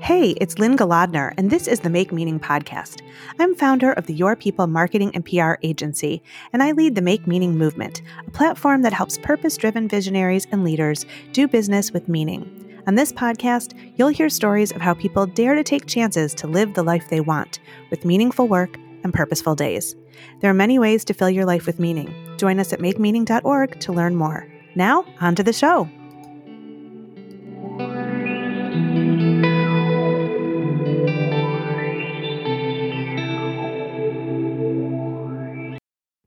Hey, 0.00 0.30
it's 0.40 0.58
Lynne 0.58 0.76
Golodner, 0.76 1.34
and 1.36 1.50
this 1.50 1.66
is 1.66 1.80
the 1.80 1.90
Make 1.90 2.12
Meaning 2.12 2.40
podcast. 2.40 3.02
I'm 3.38 3.54
founder 3.54 3.92
of 3.92 4.06
the 4.06 4.14
Your 4.14 4.36
People 4.36 4.66
Marketing 4.66 5.10
and 5.12 5.24
PR 5.24 5.54
agency, 5.62 6.22
and 6.52 6.62
I 6.62 6.72
lead 6.72 6.94
the 6.94 7.02
Make 7.02 7.26
Meaning 7.26 7.58
movement, 7.58 8.00
a 8.26 8.30
platform 8.30 8.82
that 8.82 8.92
helps 8.92 9.18
purpose 9.18 9.56
driven 9.56 9.88
visionaries 9.88 10.46
and 10.50 10.64
leaders 10.64 11.04
do 11.32 11.48
business 11.48 11.92
with 11.92 12.08
meaning. 12.08 12.82
On 12.86 12.94
this 12.94 13.12
podcast, 13.12 13.74
you'll 13.96 14.08
hear 14.08 14.30
stories 14.30 14.72
of 14.72 14.80
how 14.80 14.94
people 14.94 15.26
dare 15.26 15.54
to 15.54 15.62
take 15.62 15.84
chances 15.86 16.32
to 16.36 16.46
live 16.46 16.72
the 16.72 16.82
life 16.82 17.10
they 17.10 17.20
want 17.20 17.58
with 17.90 18.06
meaningful 18.06 18.48
work 18.48 18.78
and 19.04 19.12
purposeful 19.12 19.54
days. 19.54 19.94
There 20.40 20.50
are 20.50 20.54
many 20.54 20.78
ways 20.78 21.04
to 21.04 21.12
fill 21.12 21.28
your 21.28 21.44
life 21.44 21.66
with 21.66 21.78
meaning. 21.78 22.14
Join 22.38 22.60
us 22.60 22.72
at 22.72 22.80
makemeaning.org 22.80 23.80
to 23.80 23.92
learn 23.92 24.14
more. 24.16 24.46
Now, 24.74 25.04
on 25.20 25.34
to 25.34 25.42
the 25.42 25.52
show. 25.52 25.90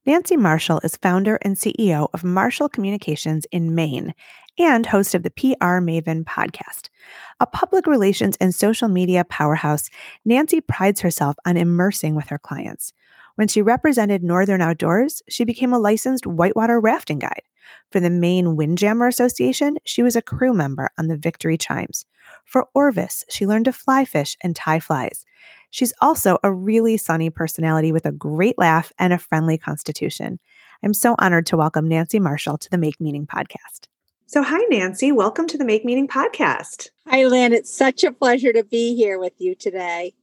Nancy 0.04 0.36
Marshall 0.36 0.82
is 0.84 0.98
founder 0.98 1.38
and 1.44 1.56
CEO 1.56 2.08
of 2.12 2.24
Marshall 2.24 2.68
Communications 2.68 3.46
in 3.52 3.76
Maine 3.76 4.16
and 4.58 4.88
host 4.88 5.14
of 5.14 5.22
the 5.22 5.30
PR 5.30 5.78
Maven 5.78 6.24
podcast. 6.24 6.90
A 7.40 7.46
public 7.46 7.86
relations 7.86 8.36
and 8.42 8.54
social 8.54 8.88
media 8.88 9.24
powerhouse, 9.24 9.92
Nancy 10.26 10.60
prides 10.60 11.02
herself 11.02 11.36
on 11.46 11.56
immersing 11.56 12.16
with 12.16 12.30
her 12.30 12.40
clients. 12.40 12.94
When 13.36 13.48
she 13.48 13.62
represented 13.62 14.24
Northern 14.24 14.60
Outdoors, 14.60 15.22
she 15.30 15.46
became 15.46 15.72
a 15.72 15.80
licensed 15.80 16.26
whitewater 16.26 16.80
rafting 16.80 17.20
guide. 17.20 17.44
For 17.92 18.00
the 18.00 18.10
Maine 18.10 18.56
Windjammer 18.56 19.08
Association, 19.08 19.78
she 19.86 20.02
was 20.02 20.16
a 20.16 20.22
crew 20.24 20.52
member 20.52 20.90
on 20.98 21.10
the 21.10 21.18
Victory 21.18 21.60
Chimes. 21.60 22.08
For 22.44 22.68
Orvis, 22.74 23.24
she 23.30 23.46
learned 23.46 23.66
to 23.66 23.74
fly 23.74 24.06
fish 24.06 24.36
and 24.42 24.56
tie 24.56 24.80
flies. 24.80 25.26
She's 25.72 25.94
also 26.02 26.38
a 26.44 26.52
really 26.54 26.98
sunny 26.98 27.30
personality 27.30 27.94
with 27.94 28.06
a 28.06 28.12
great 28.12 28.58
laugh 28.58 28.92
and 29.00 29.14
a 29.14 29.18
friendly 29.18 29.58
constitution. 29.58 30.38
I'm 30.84 30.94
so 30.94 31.16
honored 31.18 31.46
to 31.48 31.58
welcome 31.58 31.88
Nancy 31.88 32.20
Marshall 32.20 32.58
to 32.58 32.70
the 32.70 32.78
Make 32.78 33.00
Meaning 33.00 33.26
podcast. 33.26 33.88
So, 34.28 34.44
hi, 34.44 34.60
Nancy. 34.70 35.14
Welcome 35.14 35.48
to 35.48 35.58
the 35.58 35.64
Make 35.66 35.86
Meaning 35.86 36.10
podcast. 36.10 36.90
Hi, 37.08 37.26
Lynne. 37.26 37.54
It's 37.54 37.74
such 37.74 38.04
a 38.04 38.12
pleasure 38.12 38.52
to 38.52 38.66
be 38.66 38.96
here 38.96 39.18
with 39.18 39.34
you 39.40 39.56
today. 39.56 40.14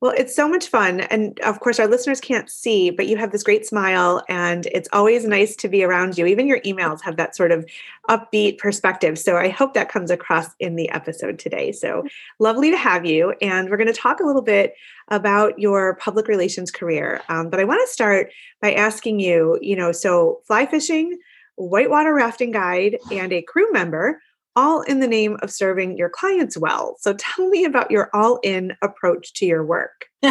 Well, 0.00 0.14
it's 0.16 0.34
so 0.34 0.48
much 0.48 0.68
fun. 0.68 1.00
And 1.00 1.38
of 1.40 1.60
course, 1.60 1.78
our 1.78 1.86
listeners 1.86 2.22
can't 2.22 2.48
see, 2.48 2.88
but 2.88 3.06
you 3.06 3.18
have 3.18 3.32
this 3.32 3.42
great 3.42 3.66
smile, 3.66 4.24
and 4.30 4.64
it's 4.72 4.88
always 4.94 5.26
nice 5.26 5.54
to 5.56 5.68
be 5.68 5.84
around 5.84 6.16
you. 6.16 6.24
Even 6.24 6.46
your 6.46 6.60
emails 6.60 7.02
have 7.02 7.16
that 7.16 7.36
sort 7.36 7.52
of 7.52 7.66
upbeat 8.08 8.56
perspective. 8.56 9.18
So 9.18 9.36
I 9.36 9.50
hope 9.50 9.74
that 9.74 9.90
comes 9.90 10.10
across 10.10 10.54
in 10.58 10.76
the 10.76 10.88
episode 10.88 11.38
today. 11.38 11.70
So 11.72 12.04
lovely 12.38 12.70
to 12.70 12.78
have 12.78 13.04
you. 13.04 13.34
And 13.42 13.68
we're 13.68 13.76
going 13.76 13.92
to 13.92 14.00
talk 14.00 14.20
a 14.20 14.26
little 14.26 14.40
bit 14.40 14.74
about 15.08 15.58
your 15.58 15.96
public 15.96 16.28
relations 16.28 16.70
career. 16.70 17.20
Um, 17.28 17.50
but 17.50 17.60
I 17.60 17.64
want 17.64 17.86
to 17.86 17.92
start 17.92 18.32
by 18.62 18.72
asking 18.72 19.20
you 19.20 19.58
you 19.60 19.76
know, 19.76 19.92
so 19.92 20.40
fly 20.46 20.64
fishing, 20.64 21.18
whitewater 21.56 22.14
rafting 22.14 22.52
guide, 22.52 22.96
and 23.12 23.34
a 23.34 23.42
crew 23.42 23.70
member 23.70 24.22
all 24.56 24.82
in 24.82 25.00
the 25.00 25.06
name 25.06 25.36
of 25.42 25.50
serving 25.50 25.96
your 25.96 26.08
clients 26.08 26.56
well. 26.56 26.96
So 27.00 27.14
tell 27.14 27.48
me 27.48 27.64
about 27.64 27.90
your 27.90 28.10
all 28.14 28.38
in 28.42 28.72
approach 28.82 29.32
to 29.34 29.46
your 29.46 29.64
work. 29.64 30.06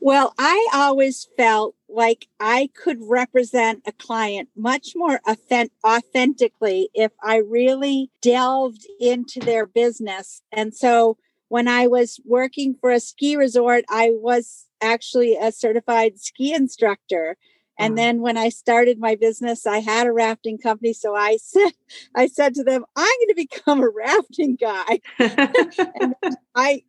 well, 0.00 0.34
I 0.38 0.68
always 0.74 1.26
felt 1.36 1.74
like 1.88 2.26
I 2.40 2.70
could 2.74 2.98
represent 3.00 3.82
a 3.86 3.92
client 3.92 4.48
much 4.56 4.92
more 4.94 5.20
authentically 5.28 6.90
if 6.94 7.12
I 7.22 7.36
really 7.36 8.10
delved 8.20 8.86
into 9.00 9.40
their 9.40 9.66
business. 9.66 10.42
And 10.52 10.74
so 10.74 11.18
when 11.48 11.68
I 11.68 11.86
was 11.86 12.18
working 12.24 12.74
for 12.80 12.90
a 12.90 12.98
ski 12.98 13.36
resort, 13.36 13.84
I 13.90 14.10
was 14.12 14.66
actually 14.80 15.36
a 15.36 15.52
certified 15.52 16.18
ski 16.18 16.54
instructor. 16.54 17.36
And 17.78 17.90
mm-hmm. 17.90 17.96
then 17.96 18.20
when 18.20 18.36
I 18.36 18.48
started 18.48 18.98
my 18.98 19.14
business, 19.14 19.66
I 19.66 19.78
had 19.78 20.06
a 20.06 20.12
rafting 20.12 20.58
company. 20.58 20.92
So 20.92 21.14
I 21.14 21.36
said, 21.42 21.72
I 22.14 22.26
said 22.26 22.54
to 22.54 22.64
them, 22.64 22.84
I'm 22.96 23.04
going 23.04 23.28
to 23.28 23.34
become 23.34 23.82
a 23.82 23.88
rafting 23.88 24.56
guy. 24.56 25.00
I 26.54 26.82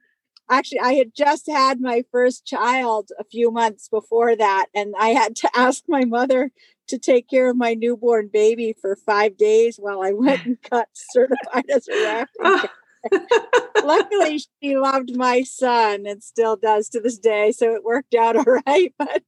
actually 0.50 0.80
I 0.82 0.94
had 0.94 1.14
just 1.16 1.50
had 1.50 1.80
my 1.80 2.04
first 2.12 2.46
child 2.46 3.12
a 3.20 3.24
few 3.24 3.52
months 3.52 3.88
before 3.88 4.36
that, 4.36 4.68
and 4.76 4.94
I 5.00 5.10
had 5.10 5.36
to 5.38 5.50
ask 5.56 5.84
my 5.88 6.06
mother 6.06 6.52
to 6.88 6.98
take 6.98 7.30
care 7.30 7.50
of 7.50 7.56
my 7.56 7.74
newborn 7.74 8.30
baby 8.32 8.76
for 8.80 8.96
five 8.96 9.38
days 9.38 9.78
while 9.78 10.02
I 10.02 10.12
went 10.12 10.46
and 10.46 10.58
got 10.70 10.88
certified 10.94 11.66
as 11.74 11.88
a 11.88 12.04
rafting 12.04 12.42
oh. 12.44 12.62
guy. 12.62 12.70
Luckily, 13.84 14.40
she 14.62 14.78
loved 14.78 15.16
my 15.16 15.44
son 15.44 16.06
and 16.06 16.24
still 16.24 16.56
does 16.56 16.90
to 16.90 17.00
this 17.00 17.18
day. 17.18 17.52
So 17.52 17.74
it 17.74 17.84
worked 17.84 18.16
out 18.16 18.36
all 18.36 18.60
right. 18.66 18.94
But 18.98 19.24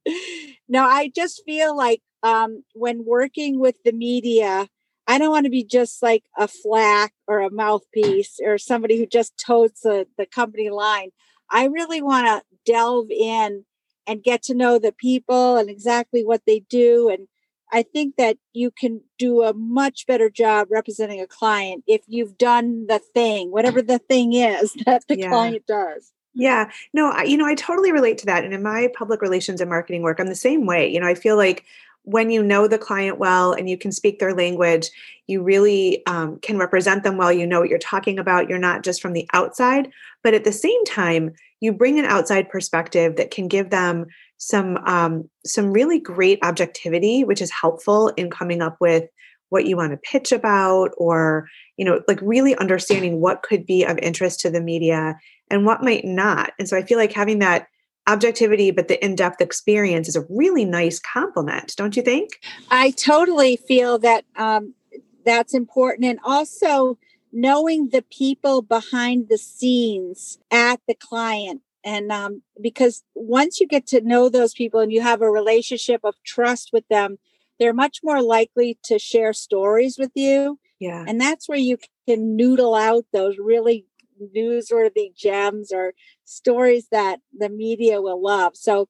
no, 0.68 0.84
I 0.84 1.12
just 1.16 1.44
feel 1.46 1.76
like 1.76 2.02
um, 2.24 2.64
when 2.74 3.06
working 3.06 3.59
with 3.59 3.76
the 3.84 3.92
media, 3.92 4.68
I 5.08 5.18
don't 5.18 5.31
want 5.31 5.46
to 5.46 5.52
be 5.52 5.64
just 5.64 6.02
like 6.02 6.24
a 6.38 6.48
flack 6.48 7.14
or 7.28 7.42
a 7.42 7.52
mouthpiece 7.52 8.40
or 8.44 8.58
somebody 8.58 8.98
who 8.98 9.06
just 9.06 9.38
totes 9.38 9.81
the, 9.81 10.08
the 10.18 10.26
company 10.26 10.70
line. 10.70 11.12
I 11.52 11.66
really 11.66 12.02
want 12.02 12.26
to 12.26 12.42
delve 12.66 13.12
in 13.12 13.66
and 14.08 14.24
get 14.24 14.42
to 14.44 14.56
know 14.56 14.80
the 14.80 14.92
people 14.92 15.58
and 15.58 15.70
exactly 15.70 16.24
what 16.24 16.42
they 16.46 16.62
do 16.62 17.09
and 17.09 17.28
I 17.72 17.84
think 17.84 18.16
that 18.18 18.38
you 18.53 18.72
can 18.72 19.02
do 19.18 19.44
a 19.44 19.53
much 19.53 20.06
better 20.08 20.30
job 20.30 20.68
representing 20.70 21.20
a 21.20 21.28
client 21.28 21.84
if 21.88 22.02
you've 22.08 22.38
done 22.38 22.88
the 22.88 23.00
thing, 23.00 23.52
whatever 23.52 23.82
the 23.82 24.00
thing 24.00 24.34
is 24.34 24.74
that 24.86 25.03
the 25.08 25.20
yeah. 25.20 25.30
client 25.30 25.66
does. 25.68 26.12
Yeah, 26.35 26.69
no, 26.94 27.12
I, 27.12 27.23
you 27.23 27.38
know, 27.38 27.46
I 27.46 27.56
totally 27.56 27.94
relate 27.94 28.18
to 28.19 28.25
that. 28.25 28.44
And 28.44 28.53
in 28.53 28.62
my 28.62 28.90
public 28.96 29.22
relations 29.22 29.62
and 29.62 29.69
marketing 29.69 30.01
work, 30.01 30.19
I'm 30.19 30.28
the 30.28 30.35
same 30.35 30.66
way. 30.66 30.91
You 30.91 31.00
know, 31.00 31.07
I 31.07 31.16
feel 31.16 31.38
like 31.38 31.63
when 32.03 32.29
you 32.29 32.44
know 32.44 32.68
the 32.68 32.78
client 32.78 33.18
well 33.18 33.53
and 33.53 33.69
you 33.69 33.78
can 33.78 33.91
speak 33.91 34.19
their 34.19 34.34
language, 34.35 34.90
you 35.28 35.41
really 35.41 36.06
um, 36.06 36.38
can 36.40 36.57
represent 36.57 37.03
them 37.03 37.18
well. 37.18 37.31
You 37.31 37.47
know 37.47 37.62
what 37.62 37.69
you're 37.69 37.79
talking 37.79 38.19
about. 38.19 38.50
You're 38.50 38.59
not 38.59 38.84
just 38.84 39.01
from 39.01 39.13
the 39.13 39.28
outside, 39.34 39.90
but 40.23 40.34
at 40.34 40.44
the 40.44 40.51
same 40.51 40.84
time, 40.85 41.31
you 41.62 41.72
bring 41.72 41.97
an 41.97 42.06
outside 42.06 42.50
perspective 42.50 43.16
that 43.16 43.31
can 43.31 43.47
give 43.47 43.69
them 43.69 44.06
some 44.38 44.78
um, 44.85 45.28
some 45.46 45.72
really 45.72 46.00
great 46.00 46.38
objectivity, 46.44 47.23
which 47.23 47.41
is 47.41 47.50
helpful 47.50 48.09
in 48.09 48.29
coming 48.29 48.62
up 48.62 48.75
with 48.81 49.06
what 49.50 49.66
you 49.66 49.78
want 49.78 49.91
to 49.91 49.97
pitch 49.97 50.31
about, 50.31 50.91
or 50.97 51.47
you 51.78 51.85
know, 51.85 52.02
like 52.07 52.19
really 52.22 52.56
understanding 52.57 53.22
what 53.22 53.41
could 53.41 53.66
be 53.66 53.84
of 53.84 53.97
interest 54.00 54.41
to 54.41 54.50
the 54.50 54.62
media 54.62 55.16
and 55.55 55.66
what 55.66 55.83
might 55.83 56.05
not. 56.05 56.51
And 56.59 56.69
so 56.69 56.77
I 56.77 56.83
feel 56.83 56.97
like 56.97 57.13
having 57.13 57.39
that 57.39 57.67
objectivity 58.07 58.69
but 58.69 58.88
the 58.88 59.03
in-depth 59.03 59.41
experience 59.41 60.07
is 60.07 60.16
a 60.16 60.25
really 60.29 60.63
nice 60.63 60.99
compliment 60.99 61.73
don't 61.75 61.95
you 61.95 62.03
think? 62.03 62.39
I 62.69 62.91
totally 62.91 63.55
feel 63.55 63.97
that 63.99 64.25
um, 64.35 64.75
that's 65.25 65.55
important. 65.55 66.05
And 66.05 66.19
also 66.23 66.99
knowing 67.33 67.89
the 67.89 68.03
people 68.03 68.61
behind 68.61 69.27
the 69.29 69.39
scenes 69.39 70.38
at 70.51 70.79
the 70.88 70.93
client 70.93 71.61
and 71.83 72.11
um, 72.11 72.43
because 72.61 73.03
once 73.16 73.59
you 73.59 73.67
get 73.67 73.87
to 73.87 74.01
know 74.01 74.29
those 74.29 74.53
people 74.53 74.79
and 74.79 74.91
you 74.91 75.01
have 75.01 75.22
a 75.22 75.29
relationship 75.29 76.01
of 76.03 76.16
trust 76.23 76.69
with 76.72 76.87
them 76.89 77.17
they're 77.59 77.73
much 77.73 77.99
more 78.03 78.22
likely 78.22 78.77
to 78.83 78.99
share 78.99 79.33
stories 79.33 79.97
with 79.97 80.11
you. 80.16 80.59
Yeah. 80.79 81.05
And 81.07 81.19
that's 81.19 81.47
where 81.47 81.57
you 81.57 81.77
can 82.07 82.35
noodle 82.35 82.75
out 82.75 83.05
those 83.13 83.37
really 83.37 83.85
newsworthy 84.36 85.16
gems 85.16 85.72
or 85.72 85.94
stories 86.24 86.88
that 86.92 87.20
the 87.38 87.50
media 87.50 88.02
will 88.02 88.22
love. 88.22 88.56
So 88.56 88.88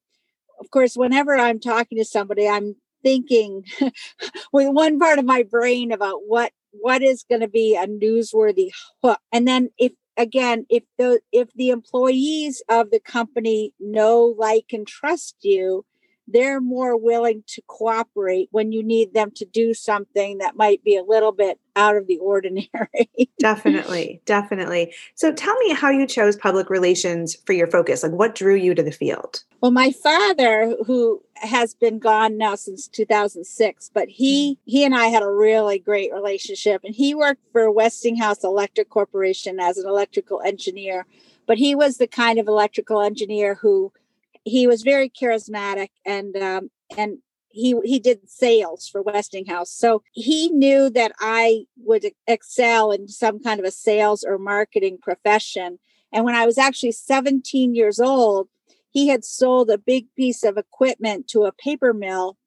of 0.59 0.72
course 0.72 0.96
whenever 0.96 1.36
i'm 1.36 1.59
talking 1.59 1.97
to 1.97 2.06
somebody 2.06 2.47
i'm 2.47 2.75
thinking 3.03 3.63
with 4.52 4.69
one 4.69 4.97
part 4.97 5.19
of 5.19 5.25
my 5.25 5.44
brain 5.44 5.91
about 5.91 6.22
what 6.25 6.52
what 6.81 7.02
is 7.02 7.24
going 7.30 7.41
to 7.41 7.47
be 7.47 7.75
a 7.75 7.88
newsworthy 7.88 8.69
hook. 9.02 9.19
And 9.31 9.47
then 9.47 9.69
if 9.78 9.94
again 10.18 10.66
if 10.69 10.84
the 10.98 11.19
if 11.31 11.50
the 11.56 11.69
employees 11.69 12.62
of 12.69 12.92
the 12.92 13.00
company 13.00 13.74
know 13.80 14.36
like 14.38 14.66
and 14.74 14.88
trust 14.88 15.38
you 15.42 15.86
they're 16.27 16.62
more 16.62 16.98
willing 16.98 17.44
to 17.48 17.62
cooperate 17.68 18.50
when 18.51 18.72
you 18.72 18.83
need 18.83 19.13
them 19.13 19.31
to 19.36 19.45
do 19.45 19.74
something 19.74 20.39
that 20.39 20.56
might 20.56 20.83
be 20.83 20.95
a 20.95 21.04
little 21.04 21.31
bit 21.31 21.60
out 21.75 21.95
of 21.95 22.07
the 22.07 22.18
ordinary. 22.22 23.10
definitely, 23.39 24.22
definitely. 24.25 24.94
So 25.16 25.31
tell 25.33 25.56
me 25.60 25.74
how 25.74 25.89
you 25.89 26.07
chose 26.07 26.36
public 26.36 26.69
relations 26.69 27.36
for 27.45 27.54
your 27.54 27.68
focus. 27.68 28.04
Like 28.04 28.13
what 28.13 28.36
drew 28.36 28.56
you 28.56 28.74
to 28.75 28.83
the 28.83 28.92
field? 28.92 29.44
Well, 29.62 29.72
my 29.72 29.92
father, 29.92 30.75
who 30.86 31.22
has 31.36 31.74
been 31.74 32.00
gone 32.00 32.38
now 32.38 32.56
since 32.56 32.88
2006, 32.88 33.92
but 33.94 34.10
he 34.10 34.54
hmm. 34.54 34.71
he 34.71 34.83
and 34.86 34.95
I 34.95 35.07
had 35.07 35.24
a 35.24 35.30
really 35.30 35.80
great 35.80 36.13
relationship 36.13 36.81
and 36.83 36.95
he 36.95 37.13
worked 37.13 37.42
for 37.51 37.69
Westinghouse 37.71 38.44
Electric 38.44 38.89
Corporation 38.89 39.60
as 39.60 39.78
an 39.78 39.88
electrical 39.88 40.42
engineer, 40.42 41.06
but 41.45 41.57
he 41.57 41.75
was 41.75 41.98
the 41.98 42.07
kind 42.07 42.39
of 42.39 42.48
electrical 42.48 43.01
engineer 43.01 43.56
who 43.56 43.92
he 44.45 44.68
was 44.68 44.83
very 44.83 45.09
charismatic 45.09 45.89
and 46.06 46.38
um, 46.38 46.69
and 46.95 47.18
he 47.50 47.75
he 47.83 48.00
did 48.00 48.30
sales 48.30 48.88
for 48.88 49.01
Westinghouse. 49.01 49.71
So 49.71 50.03
he 50.12 50.50
knew 50.50 50.89
that 50.92 51.12
I 51.19 51.65
would 51.77 52.06
excel 52.27 52.92
in 52.92 53.07
some 53.07 53.42
kind 53.42 53.59
of 53.59 53.65
a 53.65 53.71
sales 53.71 54.24
or 54.24 54.38
marketing 54.38 55.00
profession. 55.01 55.80
And 56.13 56.24
when 56.24 56.36
I 56.36 56.45
was 56.45 56.57
actually 56.57 56.94
17 56.94 57.75
years 57.75 58.00
old, 58.00 58.47
he 58.89 59.07
had 59.07 59.25
sold 59.25 59.69
a 59.69 59.77
big 59.77 60.07
piece 60.15 60.44
of 60.44 60.57
equipment 60.57 61.27
to 61.30 61.44
a 61.44 61.51
paper 61.51 61.94
mill 61.94 62.38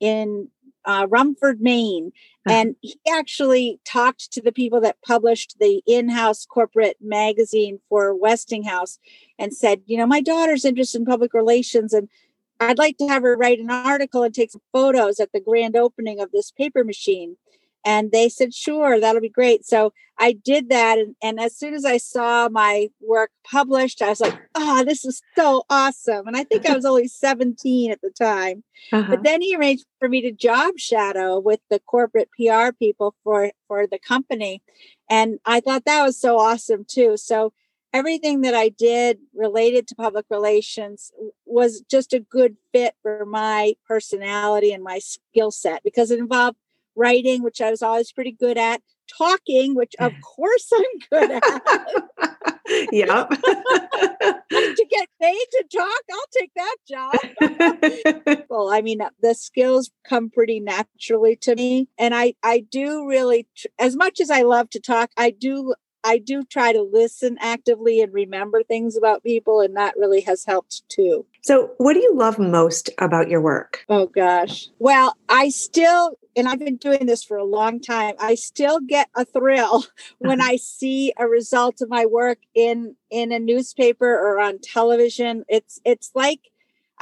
in 0.00 0.48
uh, 0.84 1.06
Rumford, 1.08 1.60
Maine. 1.60 2.12
Uh-huh. 2.46 2.54
And 2.54 2.76
he 2.80 2.98
actually 3.10 3.80
talked 3.84 4.32
to 4.32 4.42
the 4.42 4.52
people 4.52 4.80
that 4.80 5.02
published 5.02 5.56
the 5.60 5.82
in 5.86 6.08
house 6.08 6.44
corporate 6.44 6.96
magazine 7.00 7.80
for 7.88 8.14
Westinghouse 8.14 8.98
and 9.38 9.54
said, 9.54 9.82
You 9.86 9.98
know, 9.98 10.06
my 10.06 10.20
daughter's 10.20 10.64
interested 10.64 10.98
in 10.98 11.06
public 11.06 11.34
relations 11.34 11.92
and 11.92 12.08
I'd 12.60 12.78
like 12.78 12.96
to 12.98 13.08
have 13.08 13.22
her 13.22 13.36
write 13.36 13.58
an 13.58 13.70
article 13.70 14.22
and 14.22 14.32
take 14.32 14.52
some 14.52 14.62
photos 14.72 15.18
at 15.18 15.32
the 15.32 15.40
grand 15.40 15.76
opening 15.76 16.20
of 16.20 16.30
this 16.30 16.52
paper 16.52 16.84
machine. 16.84 17.36
And 17.84 18.12
they 18.12 18.28
said, 18.28 18.54
sure, 18.54 19.00
that'll 19.00 19.20
be 19.20 19.28
great. 19.28 19.64
So 19.66 19.92
I 20.18 20.32
did 20.32 20.68
that. 20.68 20.98
And, 20.98 21.16
and 21.22 21.40
as 21.40 21.56
soon 21.56 21.74
as 21.74 21.84
I 21.84 21.96
saw 21.96 22.48
my 22.48 22.88
work 23.00 23.30
published, 23.44 24.02
I 24.02 24.08
was 24.08 24.20
like, 24.20 24.38
oh, 24.54 24.84
this 24.84 25.04
is 25.04 25.20
so 25.36 25.64
awesome. 25.68 26.26
And 26.26 26.36
I 26.36 26.44
think 26.44 26.66
I 26.66 26.76
was 26.76 26.84
only 26.84 27.08
17 27.08 27.90
at 27.90 28.00
the 28.02 28.10
time. 28.10 28.62
Uh-huh. 28.92 29.10
But 29.10 29.24
then 29.24 29.40
he 29.42 29.56
arranged 29.56 29.84
for 29.98 30.08
me 30.08 30.20
to 30.22 30.32
job 30.32 30.74
shadow 30.78 31.38
with 31.40 31.60
the 31.70 31.80
corporate 31.80 32.28
PR 32.38 32.72
people 32.78 33.14
for, 33.24 33.50
for 33.66 33.86
the 33.86 33.98
company. 33.98 34.62
And 35.10 35.40
I 35.44 35.60
thought 35.60 35.86
that 35.86 36.04
was 36.04 36.20
so 36.20 36.38
awesome 36.38 36.84
too. 36.88 37.16
So 37.16 37.52
everything 37.92 38.40
that 38.42 38.54
I 38.54 38.68
did 38.68 39.18
related 39.34 39.86
to 39.88 39.94
public 39.94 40.26
relations 40.30 41.12
was 41.44 41.82
just 41.90 42.12
a 42.12 42.20
good 42.20 42.56
fit 42.72 42.94
for 43.02 43.26
my 43.26 43.74
personality 43.86 44.72
and 44.72 44.82
my 44.82 44.98
skill 44.98 45.50
set 45.50 45.82
because 45.82 46.10
it 46.10 46.18
involved 46.18 46.56
writing, 46.96 47.42
which 47.42 47.60
I 47.60 47.70
was 47.70 47.82
always 47.82 48.12
pretty 48.12 48.32
good 48.32 48.58
at, 48.58 48.82
talking, 49.16 49.74
which 49.74 49.94
of 49.98 50.12
course 50.36 50.70
I'm 50.74 50.84
good 51.10 51.30
at. 51.30 51.42
yep. 52.92 53.28
to 54.50 54.86
get 54.90 55.08
paid 55.20 55.46
to 55.52 55.64
talk, 55.74 56.02
I'll 56.12 56.30
take 56.38 56.52
that 56.56 56.76
job. 56.88 58.44
well, 58.50 58.70
I 58.70 58.80
mean, 58.82 59.00
uh, 59.00 59.10
the 59.20 59.34
skills 59.34 59.90
come 60.08 60.30
pretty 60.30 60.60
naturally 60.60 61.36
to 61.36 61.54
me. 61.54 61.88
And 61.98 62.14
I, 62.14 62.34
I 62.42 62.60
do 62.70 63.06
really, 63.06 63.46
as 63.78 63.96
much 63.96 64.20
as 64.20 64.30
I 64.30 64.42
love 64.42 64.70
to 64.70 64.80
talk, 64.80 65.10
I 65.16 65.30
do 65.30 65.74
I 66.04 66.18
do 66.18 66.42
try 66.44 66.72
to 66.72 66.82
listen 66.82 67.36
actively 67.40 68.00
and 68.00 68.12
remember 68.12 68.62
things 68.62 68.96
about 68.96 69.22
people, 69.22 69.60
and 69.60 69.76
that 69.76 69.96
really 69.96 70.20
has 70.22 70.44
helped 70.44 70.88
too. 70.88 71.26
So, 71.42 71.72
what 71.78 71.94
do 71.94 72.00
you 72.00 72.14
love 72.14 72.38
most 72.38 72.90
about 72.98 73.28
your 73.28 73.40
work? 73.40 73.84
Oh, 73.88 74.06
gosh. 74.06 74.68
Well, 74.78 75.14
I 75.28 75.48
still, 75.48 76.18
and 76.36 76.48
I've 76.48 76.58
been 76.58 76.76
doing 76.76 77.06
this 77.06 77.24
for 77.24 77.36
a 77.36 77.44
long 77.44 77.80
time, 77.80 78.14
I 78.18 78.34
still 78.34 78.80
get 78.80 79.08
a 79.16 79.24
thrill 79.24 79.84
when 80.18 80.40
uh-huh. 80.40 80.52
I 80.52 80.56
see 80.56 81.12
a 81.18 81.26
result 81.26 81.80
of 81.80 81.88
my 81.88 82.06
work 82.06 82.38
in 82.54 82.96
in 83.10 83.32
a 83.32 83.38
newspaper 83.38 84.12
or 84.12 84.40
on 84.40 84.58
television. 84.58 85.44
It's 85.48 85.80
it's 85.84 86.10
like 86.14 86.40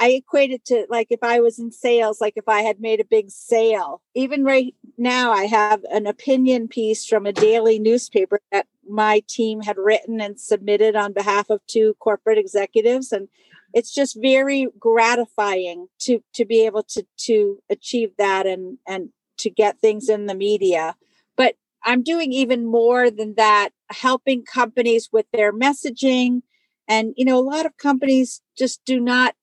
I 0.01 0.09
equate 0.13 0.49
it 0.49 0.65
to 0.65 0.87
like 0.89 1.07
if 1.11 1.21
I 1.21 1.41
was 1.41 1.59
in 1.59 1.71
sales, 1.71 2.19
like 2.19 2.33
if 2.35 2.47
I 2.47 2.61
had 2.61 2.81
made 2.81 2.99
a 2.99 3.05
big 3.05 3.29
sale. 3.29 4.01
Even 4.15 4.43
right 4.43 4.73
now, 4.97 5.31
I 5.31 5.45
have 5.45 5.83
an 5.91 6.07
opinion 6.07 6.67
piece 6.67 7.05
from 7.05 7.27
a 7.27 7.31
daily 7.31 7.77
newspaper 7.77 8.39
that 8.51 8.65
my 8.91 9.23
team 9.27 9.61
had 9.61 9.77
written 9.77 10.21
and 10.21 10.39
submitted 10.39 10.95
on 10.95 11.13
behalf 11.13 11.49
of 11.49 11.61
two 11.67 11.95
corporate 11.99 12.37
executives. 12.37 13.11
And 13.11 13.27
it's 13.73 13.93
just 13.93 14.21
very 14.21 14.67
gratifying 14.79 15.87
to 16.01 16.21
to 16.33 16.45
be 16.45 16.65
able 16.65 16.83
to 16.83 17.05
to 17.25 17.59
achieve 17.69 18.11
that 18.17 18.45
and 18.45 18.77
and 18.87 19.09
to 19.37 19.49
get 19.49 19.79
things 19.79 20.09
in 20.09 20.25
the 20.25 20.35
media. 20.35 20.95
But 21.37 21.55
I'm 21.83 22.03
doing 22.03 22.31
even 22.33 22.65
more 22.65 23.09
than 23.09 23.35
that, 23.35 23.69
helping 23.89 24.43
companies 24.43 25.09
with 25.11 25.25
their 25.33 25.53
messaging. 25.53 26.41
And 26.87 27.13
you 27.15 27.25
know, 27.25 27.39
a 27.39 27.49
lot 27.49 27.65
of 27.65 27.77
companies 27.77 28.41
just 28.57 28.83
do 28.85 28.99
not 28.99 29.35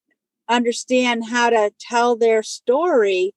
understand 0.48 1.24
how 1.28 1.50
to 1.50 1.72
tell 1.80 2.16
their 2.16 2.42
story 2.42 3.34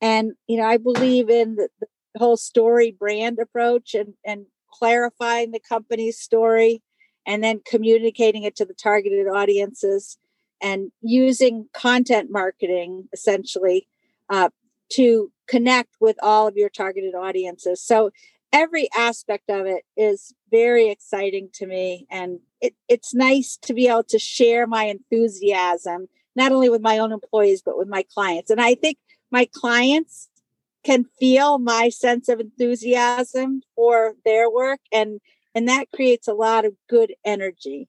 and 0.00 0.32
you 0.46 0.58
know 0.58 0.64
i 0.64 0.76
believe 0.76 1.30
in 1.30 1.54
the, 1.56 1.68
the 1.80 1.86
whole 2.18 2.36
StoryBrand 2.36 3.40
approach 3.40 3.94
and 3.94 4.14
and 4.24 4.46
clarifying 4.72 5.50
the 5.50 5.60
company's 5.60 6.18
story 6.18 6.82
and 7.26 7.42
then 7.44 7.60
communicating 7.66 8.42
it 8.42 8.56
to 8.56 8.64
the 8.64 8.74
targeted 8.74 9.26
audiences 9.28 10.18
and 10.62 10.90
using 11.00 11.68
content 11.72 12.30
marketing 12.30 13.08
essentially 13.12 13.86
uh, 14.28 14.48
to 14.90 15.30
connect 15.46 15.96
with 16.00 16.16
all 16.22 16.46
of 16.46 16.56
your 16.56 16.68
targeted 16.68 17.14
audiences 17.14 17.82
so 17.82 18.10
every 18.52 18.88
aspect 18.96 19.48
of 19.48 19.66
it 19.66 19.84
is 19.96 20.34
very 20.50 20.88
exciting 20.88 21.48
to 21.52 21.66
me 21.66 22.06
and 22.10 22.40
it, 22.60 22.74
it's 22.88 23.14
nice 23.14 23.56
to 23.62 23.72
be 23.72 23.88
able 23.88 24.04
to 24.04 24.18
share 24.18 24.66
my 24.66 24.84
enthusiasm 24.84 26.08
not 26.36 26.52
only 26.52 26.68
with 26.68 26.80
my 26.80 26.98
own 26.98 27.12
employees, 27.12 27.62
but 27.62 27.76
with 27.76 27.88
my 27.88 28.04
clients. 28.14 28.50
And 28.50 28.60
I 28.60 28.74
think 28.74 28.98
my 29.30 29.48
clients 29.52 30.28
can 30.84 31.04
feel 31.18 31.58
my 31.58 31.88
sense 31.88 32.28
of 32.28 32.40
enthusiasm 32.40 33.62
for 33.76 34.14
their 34.24 34.50
work 34.50 34.80
and 34.92 35.20
and 35.54 35.68
that 35.68 35.86
creates 35.94 36.28
a 36.28 36.34
lot 36.34 36.64
of 36.64 36.74
good 36.88 37.14
energy 37.24 37.88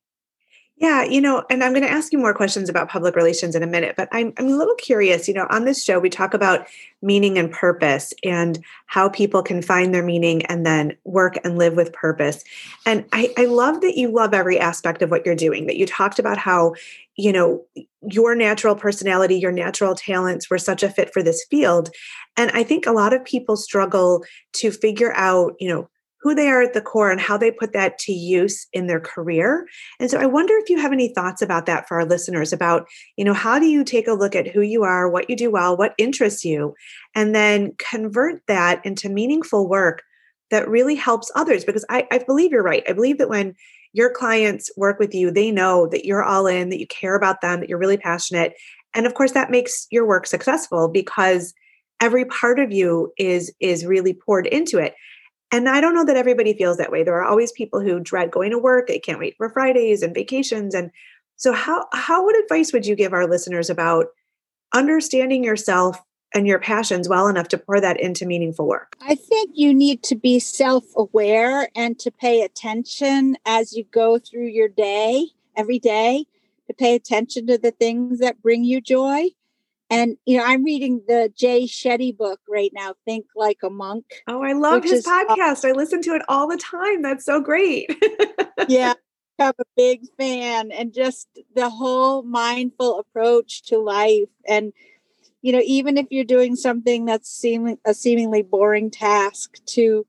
yeah, 0.82 1.04
you 1.04 1.22
know, 1.22 1.44
and 1.52 1.64
I'm 1.64 1.74
going 1.74 1.84
to 1.84 1.92
ask 1.92 2.12
you 2.12 2.18
more 2.18 2.34
questions 2.34 2.68
about 2.68 2.90
public 2.90 3.16
relations 3.16 3.54
in 3.54 3.62
a 3.62 3.68
minute, 3.68 3.94
but 3.96 4.10
I'm, 4.12 4.34
I'm 4.40 4.48
a 4.48 4.58
little 4.58 4.74
curious. 4.74 5.28
You 5.28 5.36
know, 5.36 5.46
on 5.52 5.66
this 5.66 5.84
show, 5.84 6.00
we 6.00 6.10
talk 6.10 6.34
about 6.34 6.66
meaning 7.04 7.38
and 7.38 7.52
purpose 7.52 8.16
and 8.24 8.58
how 8.88 9.08
people 9.08 9.44
can 9.44 9.62
find 9.62 9.94
their 9.94 10.02
meaning 10.02 10.44
and 10.48 10.66
then 10.66 10.98
work 11.04 11.38
and 11.44 11.60
live 11.60 11.76
with 11.76 11.94
purpose. 11.94 12.44
And 12.84 13.06
I, 13.14 13.32
I 13.38 13.46
love 13.46 13.82
that 13.82 13.96
you 13.96 14.12
love 14.12 14.34
every 14.34 14.60
aspect 14.60 15.04
of 15.04 15.12
what 15.12 15.24
you're 15.24 15.36
doing, 15.36 15.68
that 15.68 15.78
you 15.78 15.86
talked 15.86 16.18
about 16.18 16.40
how, 16.40 16.74
you 17.16 17.32
know, 17.32 17.64
your 18.10 18.34
natural 18.34 18.74
personality, 18.74 19.38
your 19.38 19.52
natural 19.52 19.94
talents 19.94 20.50
were 20.50 20.58
such 20.58 20.82
a 20.82 20.90
fit 20.90 21.14
for 21.14 21.22
this 21.22 21.46
field. 21.48 21.92
And 22.38 22.50
I 22.56 22.64
think 22.64 22.88
a 22.88 22.92
lot 22.92 23.14
of 23.14 23.24
people 23.24 23.56
struggle 23.56 24.26
to 24.54 24.72
figure 24.72 25.14
out, 25.16 25.54
you 25.60 25.70
know, 25.70 25.90
who 26.22 26.36
they 26.36 26.48
are 26.50 26.62
at 26.62 26.74
the 26.74 26.82
core 26.82 27.12
and 27.12 27.20
how 27.20 27.38
they 27.38 27.52
put 27.52 27.74
that 27.74 27.98
to 27.98 28.14
use 28.14 28.68
in 28.74 28.88
their 28.88 29.00
career. 29.00 29.68
And 30.00 30.10
so 30.10 30.20
I 30.20 30.28
wonder 30.28 30.54
if 30.58 30.70
you 30.70 30.78
have 30.80 30.92
any 30.92 31.14
thoughts 31.14 31.42
about 31.42 31.66
that 31.66 31.88
for 31.88 32.00
our 32.00 32.06
listeners 32.06 32.54
about, 32.54 32.88
you 33.18 33.26
know, 33.26 33.34
how 33.34 33.58
do 33.58 33.66
you 33.66 33.84
take 33.84 34.08
a 34.08 34.14
look 34.14 34.36
at 34.36 34.48
who 34.48 34.62
you 34.62 34.84
are, 34.84 35.10
what 35.10 35.30
you 35.30 35.36
do 35.36 35.50
well, 35.50 35.76
what 35.76 35.96
interests 35.98 36.46
you, 36.46 36.76
and 37.16 37.34
then 37.34 37.74
convert 37.78 38.46
that 38.48 38.86
into 38.86 39.10
meaningful 39.10 39.68
work 39.68 40.04
that 40.52 40.70
really 40.70 40.96
helps 40.96 41.32
others? 41.36 41.66
Because 41.66 41.86
I, 41.90 42.08
I 42.12 42.20
believe 42.20 42.52
you're 42.52 42.64
right. 42.64 42.84
I 42.88 42.94
believe 42.94 43.18
that 43.18 43.30
when 43.30 43.56
your 43.94 44.12
clients 44.12 44.70
work 44.78 45.00
with 45.00 45.14
you, 45.16 45.32
they 45.32 45.52
know 45.52 45.88
that 45.88 46.06
you're 46.06 46.24
all 46.24 46.46
in, 46.46 46.70
that 46.70 46.80
you 46.80 46.88
care 46.88 47.16
about 47.16 47.42
them, 47.42 47.60
that 47.60 47.70
you're 47.70 47.80
really 47.80 47.98
passionate. 47.98 48.54
And 48.94 49.06
of 49.06 49.16
course, 49.16 49.32
that 49.32 49.52
makes 49.52 49.88
your 49.90 50.06
work 50.06 50.28
successful 50.28 50.88
because 50.88 51.54
every 52.00 52.26
part 52.26 52.60
of 52.60 52.72
you 52.72 53.12
is 53.18 53.54
is 53.60 53.86
really 53.86 54.14
poured 54.14 54.48
into 54.48 54.78
it 54.78 54.96
and 55.52 55.68
I 55.68 55.82
don't 55.82 55.94
know 55.94 56.06
that 56.06 56.16
everybody 56.16 56.54
feels 56.54 56.78
that 56.78 56.92
way. 56.92 57.04
There 57.04 57.16
are 57.16 57.28
always 57.28 57.52
people 57.52 57.82
who 57.82 58.00
dread 58.00 58.32
going 58.32 58.52
to 58.52 58.58
work. 58.58 58.88
They 58.88 59.00
can't 59.00 59.20
wait 59.20 59.36
for 59.38 59.50
Fridays 59.50 60.02
and 60.02 60.14
vacations. 60.14 60.74
And 60.74 60.92
so 61.36 61.52
how 61.54 61.86
how 61.94 62.24
what 62.24 62.42
advice 62.42 62.72
would 62.72 62.86
you 62.86 62.96
give 62.96 63.14
our 63.14 63.28
listeners 63.28 63.70
about 63.70 64.08
understanding 64.74 65.44
yourself 65.44 66.00
and 66.34 66.48
your 66.48 66.60
passions 66.60 67.10
well 67.10 67.28
enough 67.28 67.50
to 67.50 67.58
pour 67.58 67.82
that 67.82 68.00
into 68.00 68.26
meaningful 68.26 68.68
work? 68.68 68.96
I 69.02 69.16
think 69.16 69.52
you 69.54 69.74
need 69.74 70.04
to 70.04 70.16
be 70.16 70.40
self-aware 70.40 71.70
and 71.76 72.00
to 72.00 72.12
pay 72.12 72.42
attention 72.42 73.38
as 73.46 73.74
you 73.74 73.84
go 73.92 74.18
through 74.18 74.48
your 74.48 74.70
day 74.70 75.28
every 75.58 75.80
day 75.80 76.26
to 76.68 76.74
pay 76.74 76.96
attention 76.96 77.48
to 77.48 77.58
the 77.58 77.72
things 77.72 78.20
that 78.20 78.42
bring 78.42 78.64
you 78.64 78.80
joy 78.80 79.28
and 79.92 80.16
you 80.26 80.38
know, 80.38 80.46
I'm 80.46 80.64
reading 80.64 81.02
the 81.06 81.32
Jay 81.36 81.66
Shetty 81.66 82.16
book 82.16 82.40
right 82.50 82.72
now, 82.74 82.96
Think 83.06 83.26
Like 83.36 83.58
a 83.62 83.70
Monk. 83.70 84.06
Oh, 84.26 84.42
I 84.42 84.54
love 84.54 84.84
his 84.84 85.06
uh, 85.06 85.26
podcast. 85.26 85.68
I 85.68 85.74
listen 85.74 86.02
to 86.04 86.16
it 86.16 86.22
all 86.30 86.48
the 86.48 86.58
time. 86.58 87.02
That's 87.02 87.26
so 87.26 87.42
great. 87.42 87.94
yeah, 88.70 88.94
I'm 89.38 89.54
a 89.60 89.66
big 89.76 90.04
fan, 90.18 90.72
and 90.72 90.94
just 90.94 91.28
the 91.54 91.70
whole 91.70 92.24
mindful 92.24 93.00
approach 93.00 93.64
to 93.64 93.80
life. 93.80 94.30
And 94.48 94.72
you 95.42 95.52
know, 95.52 95.62
even 95.66 95.98
if 95.98 96.06
you're 96.10 96.24
doing 96.24 96.56
something 96.56 97.04
that's 97.04 97.30
seeming 97.30 97.78
a 97.86 97.94
seemingly 97.94 98.44
boring 98.44 98.92
task, 98.92 99.58
to 99.68 100.06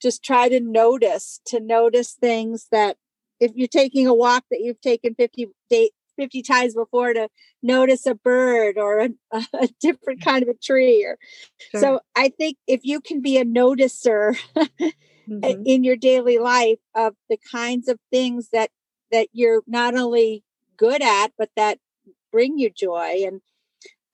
just 0.00 0.22
try 0.22 0.48
to 0.48 0.60
notice, 0.60 1.40
to 1.46 1.58
notice 1.58 2.12
things 2.12 2.68
that 2.70 2.98
if 3.40 3.50
you're 3.56 3.66
taking 3.66 4.06
a 4.06 4.14
walk 4.14 4.44
that 4.52 4.60
you've 4.60 4.80
taken 4.80 5.16
50 5.16 5.48
day, 5.68 5.90
50 6.16 6.42
times 6.42 6.74
before 6.74 7.12
to 7.12 7.28
notice 7.62 8.06
a 8.06 8.14
bird 8.14 8.78
or 8.78 9.00
a, 9.00 9.10
a 9.54 9.68
different 9.80 10.22
kind 10.22 10.42
of 10.42 10.48
a 10.48 10.54
tree 10.54 11.04
or 11.04 11.18
sure. 11.70 11.80
so 11.80 12.00
i 12.16 12.28
think 12.28 12.56
if 12.66 12.80
you 12.84 13.00
can 13.00 13.20
be 13.20 13.38
a 13.38 13.44
noticer 13.44 14.36
mm-hmm. 14.56 15.62
in 15.64 15.84
your 15.84 15.96
daily 15.96 16.38
life 16.38 16.78
of 16.94 17.14
the 17.28 17.38
kinds 17.50 17.88
of 17.88 17.98
things 18.10 18.48
that 18.52 18.70
that 19.12 19.28
you're 19.32 19.62
not 19.66 19.94
only 19.94 20.42
good 20.76 21.02
at 21.02 21.28
but 21.38 21.50
that 21.56 21.78
bring 22.32 22.58
you 22.58 22.70
joy 22.70 23.22
and 23.24 23.40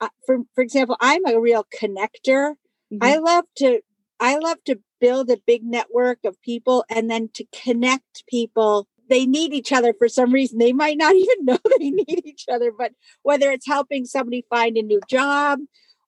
uh, 0.00 0.08
for 0.24 0.38
for 0.54 0.62
example, 0.62 0.96
I'm 1.00 1.26
a 1.26 1.38
real 1.38 1.66
connector. 1.78 2.54
Mm-hmm. 2.92 3.02
I 3.02 3.16
love 3.16 3.44
to 3.56 3.80
I 4.18 4.38
love 4.38 4.58
to 4.66 4.80
build 5.00 5.30
a 5.30 5.38
big 5.46 5.62
network 5.64 6.18
of 6.24 6.40
people 6.42 6.84
and 6.88 7.10
then 7.10 7.30
to 7.34 7.44
connect 7.52 8.26
people. 8.26 8.88
They 9.10 9.26
need 9.26 9.52
each 9.52 9.72
other 9.72 9.92
for 9.92 10.08
some 10.08 10.32
reason. 10.32 10.58
They 10.58 10.72
might 10.72 10.96
not 10.96 11.14
even 11.16 11.44
know 11.44 11.58
they 11.78 11.90
need 11.90 12.22
each 12.24 12.46
other, 12.50 12.72
but 12.72 12.92
whether 13.22 13.50
it's 13.50 13.66
helping 13.66 14.06
somebody 14.06 14.46
find 14.48 14.78
a 14.78 14.82
new 14.82 15.00
job 15.08 15.58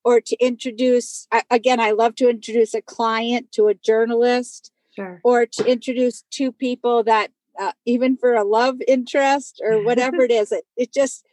or 0.04 0.20
to 0.20 0.36
introduce 0.38 1.28
again, 1.50 1.80
I 1.80 1.90
love 1.90 2.14
to 2.16 2.30
introduce 2.30 2.74
a 2.74 2.82
client 2.82 3.52
to 3.52 3.68
a 3.68 3.74
journalist 3.74 4.72
sure. 4.94 5.20
or 5.22 5.46
to 5.46 5.64
introduce 5.64 6.24
two 6.30 6.52
people 6.52 7.02
that 7.04 7.30
uh, 7.60 7.72
even 7.84 8.16
for 8.16 8.34
a 8.34 8.44
love 8.44 8.76
interest 8.88 9.60
or 9.62 9.84
whatever 9.84 10.22
it 10.22 10.30
is, 10.30 10.52
it, 10.52 10.64
it 10.76 10.92
just 10.92 11.26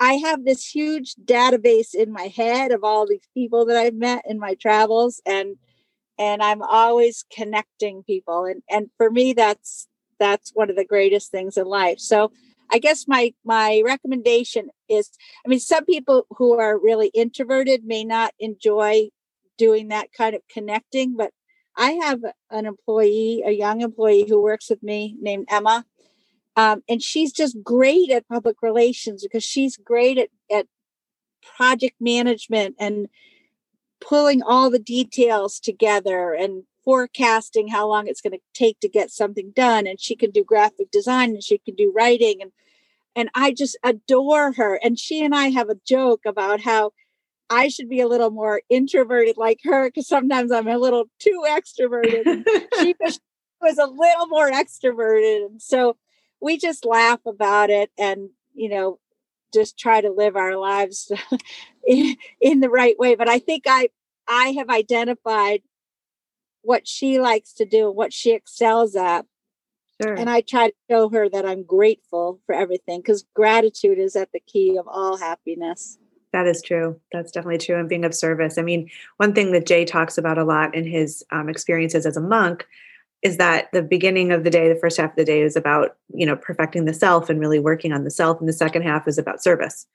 I 0.00 0.14
have 0.14 0.44
this 0.44 0.66
huge 0.66 1.14
database 1.24 1.94
in 1.94 2.12
my 2.12 2.26
head 2.26 2.72
of 2.72 2.82
all 2.82 3.06
these 3.06 3.28
people 3.34 3.66
that 3.66 3.76
I've 3.76 3.94
met 3.94 4.24
in 4.28 4.38
my 4.38 4.54
travels 4.54 5.20
and 5.26 5.56
and 6.18 6.42
I'm 6.42 6.62
always 6.62 7.24
connecting 7.32 8.02
people 8.02 8.44
and 8.44 8.62
and 8.68 8.90
for 8.96 9.10
me 9.10 9.32
that's 9.32 9.86
that's 10.22 10.52
one 10.54 10.70
of 10.70 10.76
the 10.76 10.84
greatest 10.84 11.30
things 11.30 11.56
in 11.56 11.66
life. 11.66 11.98
So 11.98 12.30
I 12.70 12.78
guess 12.78 13.06
my 13.06 13.34
my 13.44 13.82
recommendation 13.84 14.70
is 14.88 15.10
I 15.44 15.48
mean 15.48 15.60
some 15.60 15.84
people 15.84 16.26
who 16.30 16.58
are 16.58 16.78
really 16.78 17.08
introverted 17.08 17.84
may 17.84 18.04
not 18.04 18.32
enjoy 18.38 19.08
doing 19.58 19.88
that 19.88 20.12
kind 20.16 20.34
of 20.34 20.42
connecting 20.50 21.16
but 21.16 21.32
I 21.74 21.92
have 21.92 22.20
an 22.50 22.66
employee, 22.66 23.42
a 23.46 23.50
young 23.50 23.80
employee 23.80 24.26
who 24.28 24.42
works 24.42 24.68
with 24.68 24.82
me 24.82 25.16
named 25.20 25.46
Emma 25.50 25.84
um, 26.56 26.82
and 26.88 27.02
she's 27.02 27.32
just 27.32 27.62
great 27.62 28.10
at 28.10 28.28
public 28.28 28.56
relations 28.62 29.22
because 29.22 29.44
she's 29.44 29.76
great 29.76 30.18
at, 30.18 30.28
at 30.50 30.66
project 31.56 31.96
management 32.00 32.76
and 32.78 33.08
pulling 34.00 34.42
all 34.42 34.70
the 34.70 34.78
details 34.78 35.60
together 35.60 36.32
and 36.32 36.64
forecasting 36.84 37.68
how 37.68 37.88
long 37.88 38.06
it's 38.06 38.20
going 38.20 38.32
to 38.32 38.40
take 38.54 38.80
to 38.80 38.88
get 38.88 39.10
something 39.10 39.52
done 39.54 39.86
and 39.86 40.00
she 40.00 40.16
can 40.16 40.30
do 40.30 40.44
graphic 40.44 40.90
design 40.90 41.30
and 41.30 41.42
she 41.42 41.58
can 41.58 41.74
do 41.74 41.92
writing 41.94 42.40
and 42.40 42.52
and 43.14 43.28
I 43.34 43.52
just 43.52 43.76
adore 43.84 44.52
her 44.52 44.80
and 44.82 44.98
she 44.98 45.22
and 45.22 45.34
I 45.34 45.48
have 45.48 45.68
a 45.68 45.76
joke 45.86 46.22
about 46.26 46.60
how 46.60 46.92
I 47.50 47.68
should 47.68 47.90
be 47.90 48.00
a 48.00 48.08
little 48.08 48.30
more 48.30 48.62
introverted 48.70 49.36
like 49.36 49.60
her 49.64 49.88
because 49.88 50.08
sometimes 50.08 50.50
I'm 50.50 50.66
a 50.66 50.78
little 50.78 51.04
too 51.18 51.44
extroverted. 51.46 52.46
she 52.80 52.94
was 53.60 53.76
a 53.78 53.86
little 53.86 54.26
more 54.28 54.50
extroverted 54.50 55.46
and 55.46 55.60
so 55.62 55.96
we 56.40 56.58
just 56.58 56.84
laugh 56.84 57.20
about 57.26 57.70
it 57.70 57.90
and 57.96 58.30
you 58.54 58.68
know 58.68 58.98
just 59.54 59.78
try 59.78 60.00
to 60.00 60.10
live 60.10 60.36
our 60.36 60.56
lives 60.56 61.12
in, 61.86 62.16
in 62.40 62.60
the 62.60 62.68
right 62.68 62.98
way 62.98 63.14
but 63.14 63.28
i 63.28 63.38
think 63.38 63.64
i 63.66 63.88
i 64.28 64.48
have 64.58 64.68
identified 64.68 65.62
what 66.62 66.86
she 66.86 67.18
likes 67.18 67.52
to 67.52 67.64
do 67.64 67.90
what 67.90 68.12
she 68.12 68.32
excels 68.32 68.94
at 68.96 69.26
sure. 70.00 70.14
and 70.14 70.30
i 70.30 70.40
try 70.40 70.68
to 70.68 70.74
show 70.90 71.08
her 71.08 71.28
that 71.28 71.46
i'm 71.46 71.62
grateful 71.62 72.40
for 72.46 72.54
everything 72.54 73.00
because 73.00 73.24
gratitude 73.34 73.98
is 73.98 74.16
at 74.16 74.30
the 74.32 74.40
key 74.40 74.76
of 74.76 74.86
all 74.88 75.16
happiness 75.16 75.98
that 76.32 76.46
is 76.46 76.62
true. 76.62 76.98
That's 77.12 77.30
definitely 77.30 77.58
true. 77.58 77.78
And 77.78 77.90
being 77.90 78.06
of 78.06 78.14
service. 78.14 78.56
I 78.56 78.62
mean, 78.62 78.88
one 79.18 79.34
thing 79.34 79.52
that 79.52 79.66
Jay 79.66 79.84
talks 79.84 80.16
about 80.16 80.38
a 80.38 80.44
lot 80.44 80.74
in 80.74 80.86
his 80.86 81.22
um, 81.30 81.50
experiences 81.50 82.06
as 82.06 82.16
a 82.16 82.22
monk 82.22 82.66
is 83.22 83.36
that 83.36 83.68
the 83.72 83.82
beginning 83.82 84.32
of 84.32 84.42
the 84.42 84.50
day 84.50 84.68
the 84.68 84.78
first 84.78 84.98
half 84.98 85.10
of 85.10 85.16
the 85.16 85.24
day 85.24 85.42
is 85.42 85.56
about 85.56 85.96
you 86.12 86.26
know 86.26 86.36
perfecting 86.36 86.84
the 86.84 86.94
self 86.94 87.30
and 87.30 87.40
really 87.40 87.58
working 87.58 87.92
on 87.92 88.04
the 88.04 88.10
self 88.10 88.38
and 88.40 88.48
the 88.48 88.52
second 88.52 88.82
half 88.82 89.08
is 89.08 89.18
about 89.18 89.42
service 89.42 89.86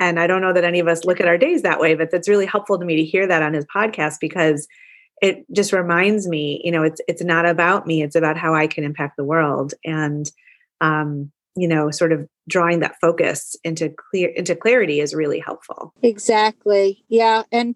and 0.00 0.18
i 0.18 0.26
don't 0.26 0.40
know 0.40 0.52
that 0.52 0.64
any 0.64 0.78
of 0.78 0.88
us 0.88 1.04
look 1.04 1.20
at 1.20 1.28
our 1.28 1.36
days 1.36 1.62
that 1.62 1.80
way 1.80 1.94
but 1.94 2.10
that's 2.10 2.28
really 2.28 2.46
helpful 2.46 2.78
to 2.78 2.84
me 2.84 2.96
to 2.96 3.04
hear 3.04 3.26
that 3.26 3.42
on 3.42 3.52
his 3.52 3.66
podcast 3.66 4.16
because 4.20 4.66
it 5.20 5.44
just 5.52 5.72
reminds 5.72 6.28
me 6.28 6.60
you 6.64 6.70
know 6.70 6.82
it's 6.82 7.00
it's 7.08 7.22
not 7.22 7.46
about 7.46 7.86
me 7.86 8.02
it's 8.02 8.16
about 8.16 8.36
how 8.36 8.54
i 8.54 8.66
can 8.66 8.84
impact 8.84 9.16
the 9.16 9.24
world. 9.24 9.74
And 9.84 10.30
um 10.80 11.30
you 11.56 11.68
know 11.68 11.90
sort 11.90 12.12
of 12.12 12.28
drawing 12.48 12.80
that 12.80 12.96
focus 13.00 13.56
into 13.64 13.90
clear 13.90 14.28
into 14.28 14.54
clarity 14.54 15.00
is 15.00 15.14
really 15.14 15.40
helpful. 15.40 15.92
Exactly. 16.02 17.04
Yeah. 17.08 17.42
And 17.52 17.74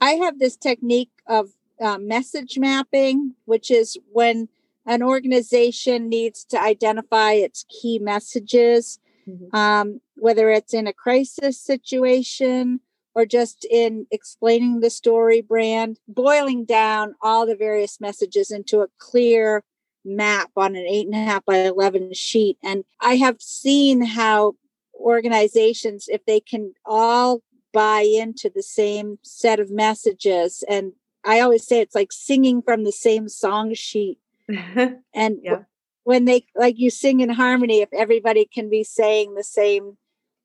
i 0.00 0.12
have 0.12 0.38
this 0.38 0.56
technique 0.56 1.10
of 1.26 1.50
uh, 1.80 1.98
message 1.98 2.58
mapping, 2.58 3.34
which 3.44 3.70
is 3.70 3.96
when 4.12 4.48
an 4.86 5.02
organization 5.02 6.08
needs 6.08 6.44
to 6.44 6.60
identify 6.60 7.32
its 7.32 7.64
key 7.68 7.98
messages, 7.98 8.98
mm-hmm. 9.26 9.54
um, 9.56 10.00
whether 10.16 10.50
it's 10.50 10.74
in 10.74 10.86
a 10.86 10.92
crisis 10.92 11.58
situation 11.58 12.80
or 13.14 13.26
just 13.26 13.66
in 13.70 14.06
explaining 14.10 14.80
the 14.80 14.88
StoryBrand, 14.88 15.96
boiling 16.08 16.64
down 16.64 17.14
all 17.22 17.46
the 17.46 17.56
various 17.56 18.00
messages 18.00 18.50
into 18.50 18.80
a 18.80 18.88
clear 18.98 19.62
map 20.04 20.50
on 20.56 20.76
an 20.76 20.84
eight 20.86 21.06
and 21.06 21.14
a 21.14 21.18
half 21.18 21.44
by 21.44 21.58
11 21.58 22.12
sheet. 22.12 22.58
And 22.62 22.84
I 23.00 23.16
have 23.16 23.40
seen 23.40 24.04
how 24.04 24.54
organizations, 24.94 26.06
if 26.08 26.24
they 26.26 26.40
can 26.40 26.74
all 26.84 27.42
buy 27.72 28.00
into 28.02 28.50
the 28.54 28.62
same 28.62 29.18
set 29.22 29.58
of 29.58 29.70
messages 29.70 30.62
and 30.68 30.92
I 31.24 31.40
always 31.40 31.66
say 31.66 31.80
it's 31.80 31.94
like 31.94 32.12
singing 32.12 32.62
from 32.62 32.84
the 32.84 32.92
same 32.92 33.28
song 33.28 33.74
sheet. 33.74 34.18
and 34.48 35.38
yeah. 35.42 35.62
when 36.04 36.26
they 36.26 36.44
like 36.54 36.78
you 36.78 36.90
sing 36.90 37.20
in 37.20 37.30
harmony, 37.30 37.80
if 37.80 37.88
everybody 37.92 38.44
can 38.44 38.68
be 38.68 38.84
saying 38.84 39.34
the 39.34 39.42
same 39.42 39.96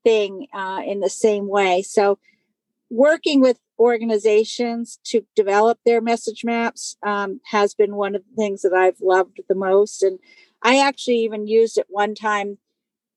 thing 0.03 0.47
uh, 0.53 0.81
in 0.85 1.01
the 1.01 1.09
same 1.09 1.47
way. 1.49 1.81
So 1.81 2.17
working 2.89 3.41
with 3.41 3.60
organizations 3.77 5.00
to 5.05 5.22
develop 5.36 5.79
their 5.86 6.01
message 6.01 6.43
maps 6.43 6.98
um, 7.03 7.39
has 7.46 7.74
been 7.74 7.96
one 7.96 8.15
of 8.15 8.24
the 8.29 8.36
things 8.36 8.62
that 8.62 8.74
I've 8.74 9.00
loved 9.01 9.39
the 9.48 9.55
most. 9.55 10.03
And 10.03 10.19
I 10.62 10.79
actually 10.79 11.19
even 11.19 11.48
used 11.48 11.77
it 11.77 11.86
one 11.89 12.15
time 12.15 12.58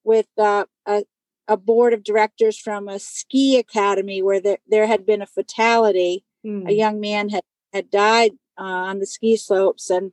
with 0.05 0.27
uh, 0.39 0.67
a, 0.87 1.05
a 1.49 1.57
board 1.57 1.93
of 1.93 2.05
directors 2.05 2.59
from 2.59 2.89
a 2.89 2.99
ski 2.99 3.59
academy 3.59 4.23
where 4.23 4.41
there, 4.41 4.59
there 4.69 4.87
had 4.87 5.05
been 5.05 5.23
a 5.23 5.27
fatality. 5.27 6.25
Mm. 6.47 6.63
A 6.63 6.65
hmm. 6.65 6.71
young 6.71 7.01
man 7.01 7.29
had 7.29 7.43
had 7.73 7.91
died 7.91 8.33
uh, 8.59 8.65
on 8.65 8.99
the 8.99 9.07
ski 9.07 9.37
slopes, 9.37 9.91
and 9.91 10.13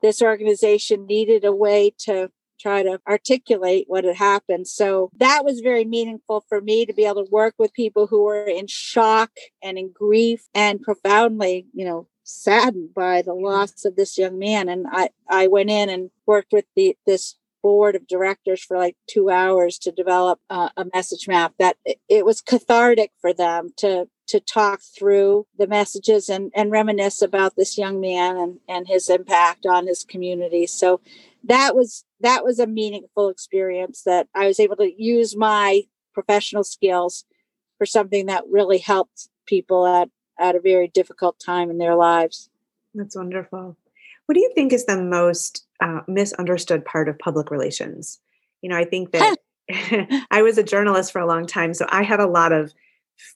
this 0.00 0.22
organization 0.22 1.06
needed 1.06 1.44
a 1.44 1.52
way 1.52 1.92
to 1.98 2.30
try 2.64 2.82
to 2.82 2.98
articulate 3.06 3.84
what 3.88 4.04
had 4.04 4.16
happened. 4.16 4.66
So 4.66 5.10
that 5.18 5.44
was 5.44 5.60
very 5.60 5.84
meaningful 5.84 6.44
for 6.48 6.62
me 6.62 6.86
to 6.86 6.94
be 6.94 7.04
able 7.04 7.24
to 7.24 7.30
work 7.30 7.54
with 7.58 7.74
people 7.74 8.06
who 8.06 8.24
were 8.24 8.46
in 8.46 8.66
shock 8.66 9.30
and 9.62 9.76
in 9.76 9.92
grief 9.92 10.48
and 10.54 10.80
profoundly, 10.80 11.66
you 11.74 11.84
know, 11.84 12.08
saddened 12.22 12.94
by 12.94 13.20
the 13.20 13.34
loss 13.34 13.84
of 13.84 13.96
this 13.96 14.16
young 14.16 14.38
man. 14.38 14.70
And 14.70 14.86
I, 14.90 15.10
I 15.28 15.46
went 15.46 15.68
in 15.68 15.90
and 15.90 16.10
worked 16.26 16.52
with 16.52 16.64
the 16.74 16.96
this 17.06 17.36
board 17.62 17.96
of 17.96 18.06
directors 18.06 18.62
for 18.62 18.76
like 18.76 18.96
two 19.08 19.30
hours 19.30 19.78
to 19.78 19.90
develop 19.90 20.38
uh, 20.50 20.68
a 20.76 20.84
message 20.94 21.26
map 21.26 21.54
that 21.58 21.76
it, 21.84 21.98
it 22.10 22.24
was 22.26 22.42
cathartic 22.42 23.10
for 23.20 23.32
them 23.32 23.70
to 23.78 24.06
to 24.26 24.40
talk 24.40 24.80
through 24.96 25.46
the 25.58 25.66
messages 25.66 26.28
and, 26.28 26.50
and 26.54 26.70
reminisce 26.70 27.20
about 27.20 27.56
this 27.56 27.76
young 27.76 28.00
man 28.00 28.36
and, 28.36 28.58
and 28.68 28.88
his 28.88 29.10
impact 29.10 29.66
on 29.66 29.86
his 29.86 30.02
community. 30.02 30.66
So 30.66 31.00
that 31.44 31.76
was 31.76 32.04
that 32.24 32.44
was 32.44 32.58
a 32.58 32.66
meaningful 32.66 33.28
experience 33.28 34.02
that 34.04 34.28
I 34.34 34.46
was 34.46 34.58
able 34.58 34.76
to 34.76 35.02
use 35.02 35.36
my 35.36 35.82
professional 36.12 36.64
skills 36.64 37.24
for 37.78 37.86
something 37.86 38.26
that 38.26 38.44
really 38.50 38.78
helped 38.78 39.28
people 39.46 39.86
at, 39.86 40.08
at 40.38 40.56
a 40.56 40.60
very 40.60 40.88
difficult 40.88 41.38
time 41.38 41.70
in 41.70 41.78
their 41.78 41.94
lives. 41.94 42.48
That's 42.94 43.16
wonderful. 43.16 43.76
What 44.26 44.34
do 44.34 44.40
you 44.40 44.52
think 44.54 44.72
is 44.72 44.86
the 44.86 45.02
most 45.02 45.66
uh, 45.80 46.00
misunderstood 46.08 46.84
part 46.84 47.08
of 47.08 47.18
public 47.18 47.50
relations? 47.50 48.20
You 48.62 48.70
know, 48.70 48.76
I 48.76 48.84
think 48.84 49.10
that 49.12 49.36
I 50.30 50.42
was 50.42 50.58
a 50.58 50.62
journalist 50.62 51.12
for 51.12 51.20
a 51.20 51.26
long 51.26 51.46
time, 51.46 51.74
so 51.74 51.86
I 51.88 52.02
had 52.02 52.20
a 52.20 52.26
lot 52.26 52.52
of 52.52 52.72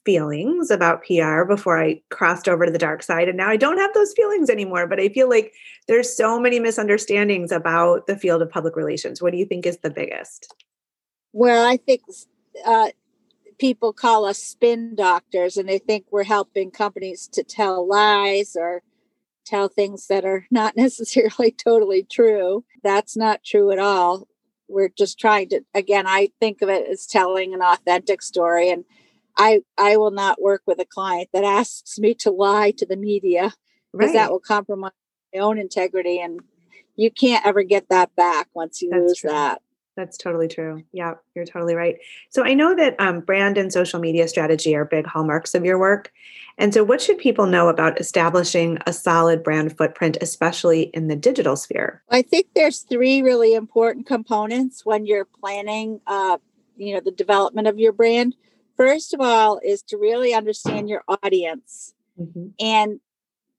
feelings 0.05 0.69
about 0.71 1.03
PR 1.03 1.43
before 1.43 1.81
I 1.81 2.01
crossed 2.09 2.47
over 2.47 2.65
to 2.65 2.71
the 2.71 2.77
dark 2.77 3.03
side. 3.03 3.27
And 3.27 3.37
now 3.37 3.49
I 3.49 3.57
don't 3.57 3.77
have 3.77 3.93
those 3.93 4.13
feelings 4.13 4.49
anymore. 4.49 4.87
But 4.87 4.99
I 4.99 5.09
feel 5.09 5.29
like 5.29 5.53
there's 5.87 6.15
so 6.15 6.39
many 6.39 6.59
misunderstandings 6.59 7.51
about 7.51 8.07
the 8.07 8.17
field 8.17 8.41
of 8.41 8.49
public 8.49 8.75
relations. 8.75 9.21
What 9.21 9.31
do 9.31 9.37
you 9.37 9.45
think 9.45 9.65
is 9.65 9.77
the 9.79 9.89
biggest? 9.89 10.53
Well, 11.33 11.65
I 11.65 11.77
think 11.77 12.01
uh, 12.65 12.89
people 13.59 13.93
call 13.93 14.25
us 14.25 14.39
spin 14.39 14.95
doctors 14.95 15.57
and 15.57 15.69
they 15.69 15.77
think 15.77 16.05
we're 16.09 16.23
helping 16.23 16.71
companies 16.71 17.27
to 17.33 17.43
tell 17.43 17.87
lies 17.87 18.55
or 18.55 18.81
tell 19.45 19.67
things 19.67 20.07
that 20.07 20.25
are 20.25 20.45
not 20.51 20.75
necessarily 20.75 21.51
totally 21.51 22.03
true. 22.03 22.63
That's 22.83 23.15
not 23.15 23.43
true 23.43 23.71
at 23.71 23.79
all. 23.79 24.27
We're 24.67 24.89
just 24.89 25.19
trying 25.19 25.49
to, 25.49 25.61
again, 25.73 26.05
I 26.07 26.29
think 26.39 26.61
of 26.61 26.69
it 26.69 26.87
as 26.87 27.07
telling 27.07 27.53
an 27.53 27.61
authentic 27.61 28.21
story. 28.21 28.69
And 28.69 28.85
I 29.39 29.61
I 29.77 29.97
will 29.97 30.11
not 30.11 30.41
work 30.41 30.61
with 30.67 30.79
a 30.79 30.85
client 30.85 31.29
that 31.33 31.43
asks 31.43 31.97
me 31.97 32.13
to 32.15 32.29
lie 32.29 32.71
to 32.71 32.85
the 32.85 32.97
media 32.97 33.53
because 33.91 34.09
right. 34.09 34.13
that 34.13 34.31
will 34.31 34.41
compromise 34.41 34.91
my 35.33 35.39
own 35.39 35.57
integrity 35.57 36.19
and 36.19 36.41
you 36.95 37.09
can't 37.09 37.45
ever 37.45 37.63
get 37.63 37.87
that 37.89 38.13
back 38.15 38.49
once 38.53 38.81
you 38.81 38.89
That's 38.89 39.01
lose 39.01 39.17
true. 39.19 39.29
that. 39.29 39.61
That's 39.95 40.17
totally 40.17 40.47
true. 40.47 40.83
Yeah, 40.93 41.15
you're 41.35 41.45
totally 41.45 41.75
right. 41.75 41.97
So 42.29 42.43
I 42.43 42.53
know 42.53 42.75
that 42.75 42.95
um, 42.99 43.21
brand 43.21 43.57
and 43.57 43.71
social 43.71 43.99
media 43.99 44.27
strategy 44.27 44.75
are 44.75 44.85
big 44.85 45.05
hallmarks 45.05 45.53
of 45.53 45.65
your 45.65 45.77
work. 45.77 46.11
And 46.57 46.73
so, 46.73 46.83
what 46.85 47.01
should 47.01 47.17
people 47.17 47.45
know 47.45 47.67
about 47.67 47.99
establishing 47.99 48.77
a 48.85 48.93
solid 48.93 49.43
brand 49.43 49.77
footprint, 49.77 50.17
especially 50.21 50.83
in 50.93 51.07
the 51.07 51.15
digital 51.15 51.55
sphere? 51.55 52.01
I 52.09 52.21
think 52.21 52.47
there's 52.55 52.79
three 52.81 53.21
really 53.21 53.53
important 53.53 54.07
components 54.07 54.85
when 54.85 55.05
you're 55.05 55.25
planning, 55.25 55.99
uh, 56.07 56.37
you 56.77 56.93
know, 56.93 57.01
the 57.01 57.11
development 57.11 57.67
of 57.67 57.77
your 57.77 57.91
brand. 57.91 58.35
First 58.79 59.13
of 59.13 59.19
all, 59.19 59.59
is 59.61 59.81
to 59.83 59.97
really 59.97 60.33
understand 60.33 60.87
your 60.87 61.03
audience, 61.21 61.93
mm-hmm. 62.17 62.47
and 62.61 63.01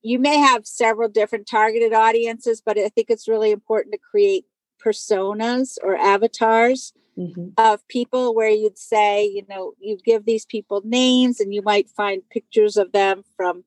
you 0.00 0.18
may 0.18 0.38
have 0.38 0.66
several 0.66 1.10
different 1.10 1.46
targeted 1.46 1.92
audiences, 1.92 2.62
but 2.64 2.78
I 2.78 2.88
think 2.88 3.10
it's 3.10 3.28
really 3.28 3.50
important 3.50 3.92
to 3.92 3.98
create 3.98 4.46
personas 4.82 5.76
or 5.82 5.94
avatars 5.94 6.94
mm-hmm. 7.18 7.48
of 7.58 7.86
people 7.88 8.34
where 8.34 8.48
you'd 8.48 8.78
say, 8.78 9.26
you 9.26 9.44
know, 9.46 9.74
you 9.78 9.98
give 10.02 10.24
these 10.24 10.46
people 10.46 10.80
names 10.84 11.38
and 11.38 11.52
you 11.52 11.60
might 11.60 11.90
find 11.90 12.22
pictures 12.30 12.78
of 12.78 12.92
them 12.92 13.22
from 13.36 13.64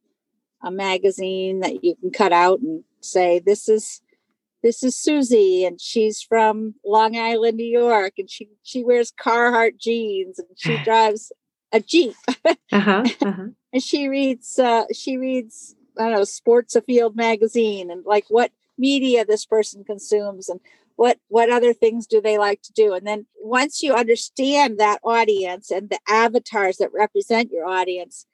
a 0.64 0.72
magazine 0.72 1.60
that 1.60 1.84
you 1.84 1.96
can 1.98 2.10
cut 2.10 2.34
out 2.34 2.62
and 2.62 2.84
say, 3.02 3.38
this 3.38 3.70
is 3.70 4.02
this 4.64 4.82
is 4.82 4.96
Susie 4.96 5.66
and 5.66 5.80
she's 5.80 6.22
from 6.22 6.74
Long 6.86 7.18
Island, 7.18 7.58
New 7.58 7.66
York, 7.66 8.14
and 8.18 8.30
she 8.30 8.50
she 8.64 8.84
wears 8.84 9.12
Carhartt 9.12 9.78
jeans 9.78 10.40
and 10.40 10.48
she 10.56 10.78
drives 10.84 11.32
a 11.74 11.82
Jeep. 11.82 12.16
uh-huh, 12.46 13.04
uh-huh. 13.22 13.48
and 13.74 13.84
she 13.84 14.08
reads 14.08 14.58
uh, 14.60 14.86
she 14.94 15.18
reads 15.18 15.76
I 16.00 16.04
don't 16.04 16.14
know 16.14 16.24
Sports 16.24 16.76
Afield 16.76 17.16
magazine 17.16 17.92
and 17.92 18.06
like 18.06 18.26
what 18.30 18.52
media 18.78 19.26
this 19.26 19.46
person 19.46 19.84
consumes 19.84 20.48
and 20.48 20.60
what 20.96 21.18
what 21.28 21.50
other 21.50 21.74
things 21.74 22.08
do 22.08 22.22
they 22.22 22.38
like 22.38 22.62
to 22.62 22.74
do 22.74 22.94
and 22.94 23.06
then 23.06 23.26
once 23.42 23.84
you 23.84 23.94
understand 23.94 24.80
that 24.80 25.00
audience 25.04 25.72
and 25.72 25.90
the 25.90 26.00
avatars 26.08 26.78
that 26.78 26.94
represent 26.94 27.52
your 27.52 27.68
audience 27.68 28.26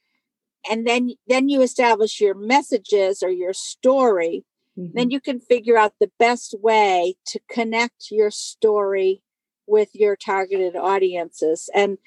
and 0.69 0.87
then 0.87 1.11
then 1.27 1.49
you 1.49 1.61
establish 1.61 2.19
your 2.21 2.35
messages 2.35 3.21
or 3.21 3.29
your 3.29 3.53
story 3.53 4.45
mm-hmm. 4.77 4.91
then 4.97 5.09
you 5.09 5.19
can 5.19 5.39
figure 5.39 5.77
out 5.77 5.93
the 5.99 6.11
best 6.19 6.55
way 6.61 7.15
to 7.25 7.39
connect 7.49 8.11
your 8.11 8.31
story 8.31 9.21
with 9.67 9.89
your 9.93 10.15
targeted 10.15 10.75
audiences 10.75 11.69
and 11.73 11.97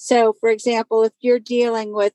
so 0.00 0.34
for 0.40 0.48
example 0.48 1.04
if 1.04 1.12
you're 1.20 1.38
dealing 1.38 1.92
with 1.92 2.12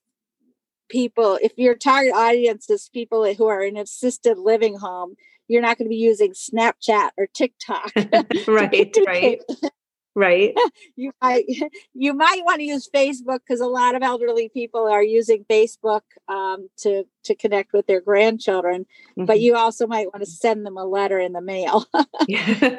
people 0.89 1.37
if 1.41 1.53
your 1.57 1.75
target 1.75 2.13
audience 2.13 2.69
is 2.69 2.89
people 2.93 3.33
who 3.33 3.47
are 3.47 3.63
in 3.63 3.77
assisted 3.77 4.37
living 4.37 4.77
home 4.77 5.15
you're 5.47 5.61
not 5.61 5.77
going 5.77 5.85
to 5.85 5.89
be 5.89 5.95
using 5.95 6.33
Snapchat 6.33 7.11
or 7.17 7.27
TikTok. 7.27 7.91
right, 8.47 8.95
right. 9.05 9.41
Right. 10.17 10.55
you 10.95 11.11
might 11.21 11.43
you 11.93 12.13
might 12.13 12.41
want 12.45 12.59
to 12.59 12.63
use 12.63 12.87
Facebook 12.87 13.39
because 13.45 13.59
a 13.59 13.67
lot 13.67 13.95
of 13.95 14.01
elderly 14.01 14.47
people 14.47 14.87
are 14.87 15.03
using 15.03 15.43
Facebook 15.49 16.03
um, 16.29 16.69
to 16.77 17.03
to 17.25 17.35
connect 17.35 17.73
with 17.73 17.85
their 17.87 17.99
grandchildren. 17.99 18.85
Mm-hmm. 19.09 19.25
But 19.25 19.41
you 19.41 19.57
also 19.57 19.87
might 19.87 20.07
want 20.13 20.23
to 20.23 20.31
send 20.31 20.65
them 20.65 20.77
a 20.77 20.85
letter 20.85 21.19
in 21.19 21.33
the 21.33 21.41
mail. 21.41 21.85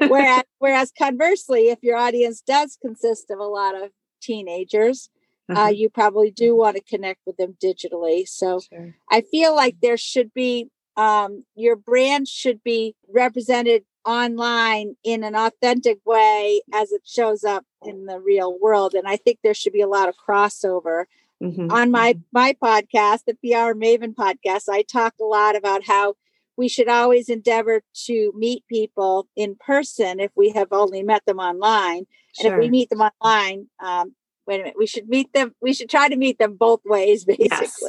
whereas 0.08 0.44
whereas 0.60 0.92
conversely, 0.96 1.68
if 1.68 1.78
your 1.82 1.98
audience 1.98 2.40
does 2.40 2.78
consist 2.80 3.30
of 3.30 3.38
a 3.38 3.44
lot 3.44 3.74
of 3.74 3.90
teenagers, 4.20 5.10
uh-huh. 5.48 5.62
uh, 5.62 5.68
you 5.68 5.88
probably 5.88 6.30
do 6.30 6.56
want 6.56 6.76
to 6.76 6.82
connect 6.82 7.20
with 7.26 7.36
them 7.36 7.56
digitally. 7.62 8.26
So 8.28 8.60
sure. 8.60 8.94
I 9.10 9.20
feel 9.22 9.54
like 9.54 9.76
there 9.80 9.96
should 9.96 10.32
be 10.34 10.70
um, 10.96 11.44
your 11.54 11.76
brand 11.76 12.26
should 12.26 12.62
be 12.64 12.94
represented 13.12 13.84
online 14.06 14.96
in 15.04 15.24
an 15.24 15.34
authentic 15.34 15.98
way 16.06 16.62
as 16.72 16.92
it 16.92 17.02
shows 17.04 17.44
up 17.44 17.64
in 17.84 18.06
the 18.06 18.20
real 18.20 18.56
world 18.60 18.94
and 18.94 19.08
i 19.08 19.16
think 19.16 19.38
there 19.42 19.52
should 19.52 19.72
be 19.72 19.80
a 19.80 19.88
lot 19.88 20.08
of 20.08 20.14
crossover 20.16 21.06
mm-hmm. 21.42 21.70
on 21.72 21.90
my 21.90 22.12
mm-hmm. 22.12 22.20
my 22.32 22.54
podcast 22.62 23.24
the 23.26 23.34
pr 23.34 23.74
maven 23.76 24.14
podcast 24.14 24.68
i 24.70 24.82
talk 24.82 25.14
a 25.20 25.24
lot 25.24 25.56
about 25.56 25.84
how 25.84 26.14
we 26.56 26.68
should 26.68 26.88
always 26.88 27.28
endeavor 27.28 27.82
to 28.06 28.32
meet 28.36 28.66
people 28.68 29.28
in 29.36 29.56
person 29.56 30.20
if 30.20 30.30
we 30.36 30.50
have 30.50 30.68
only 30.72 31.02
met 31.02 31.24
them 31.26 31.38
online 31.38 32.06
sure. 32.38 32.52
and 32.52 32.54
if 32.54 32.58
we 32.58 32.70
meet 32.70 32.90
them 32.90 33.00
online 33.00 33.66
um, 33.84 34.14
wait 34.46 34.56
a 34.56 34.58
minute 34.58 34.74
we 34.78 34.86
should 34.86 35.08
meet 35.08 35.32
them 35.32 35.54
we 35.60 35.72
should 35.72 35.90
try 35.90 36.08
to 36.08 36.16
meet 36.16 36.38
them 36.38 36.56
both 36.56 36.80
ways 36.84 37.24
basically 37.26 37.50
yes. 37.50 37.82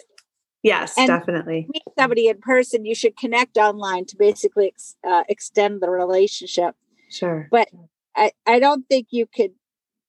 Yes, 0.64 0.98
and 0.98 1.08
definitely. 1.08 1.68
Meet 1.70 1.84
somebody 1.98 2.28
in 2.28 2.40
person. 2.40 2.84
You 2.84 2.96
should 2.96 3.16
connect 3.16 3.58
online 3.58 4.06
to 4.08 4.18
basically 4.18 4.68
ex, 4.68 4.96
uh, 5.08 5.24
extend 5.30 5.82
the 5.82 5.90
relationship. 5.90 6.76
Sure. 7.10 7.48
But 7.52 7.70
I, 8.16 8.32
I 8.46 8.60
don't 8.60 8.86
think 8.90 9.08
you 9.12 9.28
could. 9.28 9.52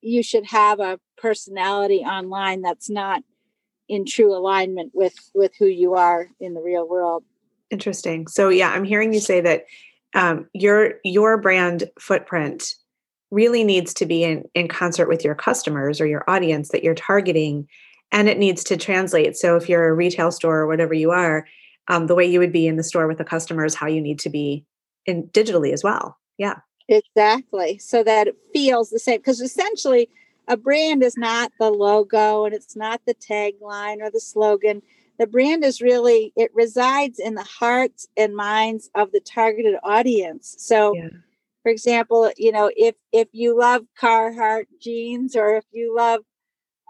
You 0.01 0.23
should 0.23 0.47
have 0.47 0.81
a 0.81 0.99
personality 1.17 1.99
online 1.99 2.63
that's 2.63 2.89
not 2.89 3.23
in 3.89 4.05
true 4.05 4.35
alignment 4.35 4.93
with 4.95 5.15
with 5.35 5.53
who 5.59 5.67
you 5.67 5.95
are 5.95 6.29
in 6.41 6.55
the 6.55 6.61
real 6.61 6.89
world. 6.89 7.25
Interesting. 7.71 8.27
So 8.29 8.49
yeah, 8.49 8.71
I'm 8.71 8.85
hearing 8.85 9.13
you 9.13 9.21
say 9.21 9.41
that 9.41 9.65
um, 10.15 10.49
your 10.55 10.95
your 11.05 11.37
brand 11.37 11.85
footprint 12.01 12.75
really 13.31 13.63
needs 13.63 13.93
to 13.95 14.07
be 14.07 14.25
in 14.25 14.45
in 14.55 14.69
concert 14.69 15.09
with 15.09 15.25
your 15.25 15.35
customers 15.35 16.01
or 16.01 16.07
your 16.07 16.25
audience 16.29 16.71
that 16.71 16.83
you're 16.83 16.95
targeting 16.95 17.69
and 18.11 18.29
it 18.29 18.39
needs 18.39 18.65
to 18.65 18.77
translate. 18.77 19.37
So 19.37 19.57
if 19.57 19.69
you're 19.69 19.89
a 19.89 19.95
retail 19.95 20.33
store 20.33 20.61
or 20.61 20.67
whatever 20.67 20.95
you 20.95 21.11
are, 21.11 21.47
um, 21.89 22.07
the 22.07 22.15
way 22.15 22.25
you 22.25 22.39
would 22.39 22.53
be 22.53 22.67
in 22.67 22.77
the 22.77 22.83
store 22.83 23.07
with 23.07 23.19
the 23.19 23.25
customers 23.25 23.75
how 23.75 23.87
you 23.87 24.01
need 24.01 24.19
to 24.21 24.31
be 24.31 24.65
in 25.07 25.25
digitally 25.29 25.73
as 25.73 25.85
well. 25.85 26.19
Yeah. 26.39 26.57
Exactly. 26.89 27.79
So 27.79 28.03
that 28.05 28.29
it 28.29 28.37
feels 28.53 28.91
the 28.91 28.99
same. 28.99 29.19
Because 29.19 29.41
essentially, 29.41 30.09
a 30.47 30.57
brand 30.57 31.03
is 31.03 31.17
not 31.19 31.53
the 31.61 31.71
logo 31.71 32.47
and 32.47 32.55
it's 32.55 32.75
not 32.75 33.03
the 33.07 33.15
tagline 33.15 34.01
or 34.01 34.11
the 34.11 34.21
slogan. 34.21 34.81
The 35.19 35.27
brand 35.27 35.65
is 35.65 35.81
really, 35.81 36.33
it 36.37 36.51
resides 36.55 37.19
in 37.19 37.35
the 37.35 37.43
hearts 37.43 38.07
and 38.17 38.37
minds 38.37 38.89
of 38.95 39.11
the 39.13 39.21
targeted 39.21 39.75
audience. 39.83 40.55
So, 40.59 40.95
yeah. 40.95 41.09
for 41.63 41.71
example, 41.73 42.31
you 42.37 42.53
know, 42.53 42.71
if 42.77 42.95
if 43.13 43.29
you 43.33 43.59
love 43.59 43.83
Carhartt 44.01 44.67
jeans 44.81 45.35
or 45.35 45.57
if 45.57 45.65
you 45.73 45.95
love 45.97 46.21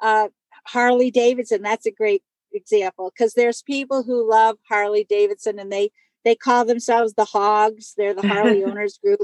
uh, 0.02 0.28
Harley 0.66 1.10
Davidson, 1.10 1.62
that's 1.62 1.86
a 1.86 1.90
great 1.90 2.22
example 2.52 3.10
because 3.14 3.34
there's 3.34 3.62
people 3.62 4.02
who 4.02 4.28
love 4.28 4.58
Harley 4.68 5.04
Davidson 5.08 5.58
and 5.58 5.72
they 5.72 5.90
they 6.24 6.34
call 6.34 6.64
themselves 6.64 7.14
the 7.14 7.24
Hogs. 7.24 7.94
They're 7.96 8.14
the 8.14 8.26
Harley 8.26 8.64
owners 8.66 8.98
group, 9.02 9.20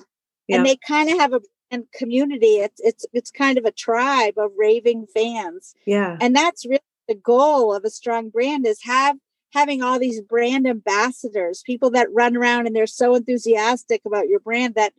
yeah. 0.48 0.56
and 0.56 0.66
they 0.66 0.76
kind 0.76 1.10
of 1.10 1.18
have 1.18 1.34
a 1.34 1.40
community. 1.92 2.56
It's 2.58 2.80
it's 2.80 3.04
it's 3.12 3.30
kind 3.30 3.58
of 3.58 3.64
a 3.64 3.72
tribe 3.72 4.34
of 4.38 4.52
raving 4.56 5.06
fans. 5.14 5.74
Yeah, 5.86 6.16
and 6.20 6.34
that's 6.34 6.64
really 6.64 6.80
the 7.08 7.14
goal 7.14 7.74
of 7.74 7.84
a 7.84 7.90
strong 7.90 8.30
brand 8.30 8.66
is 8.66 8.82
have 8.82 9.16
having 9.52 9.82
all 9.82 9.98
these 9.98 10.20
brand 10.20 10.66
ambassadors, 10.66 11.62
people 11.64 11.90
that 11.90 12.12
run 12.12 12.36
around 12.36 12.66
and 12.66 12.74
they're 12.74 12.86
so 12.86 13.14
enthusiastic 13.14 14.02
about 14.04 14.28
your 14.28 14.40
brand 14.40 14.74
that 14.74 14.92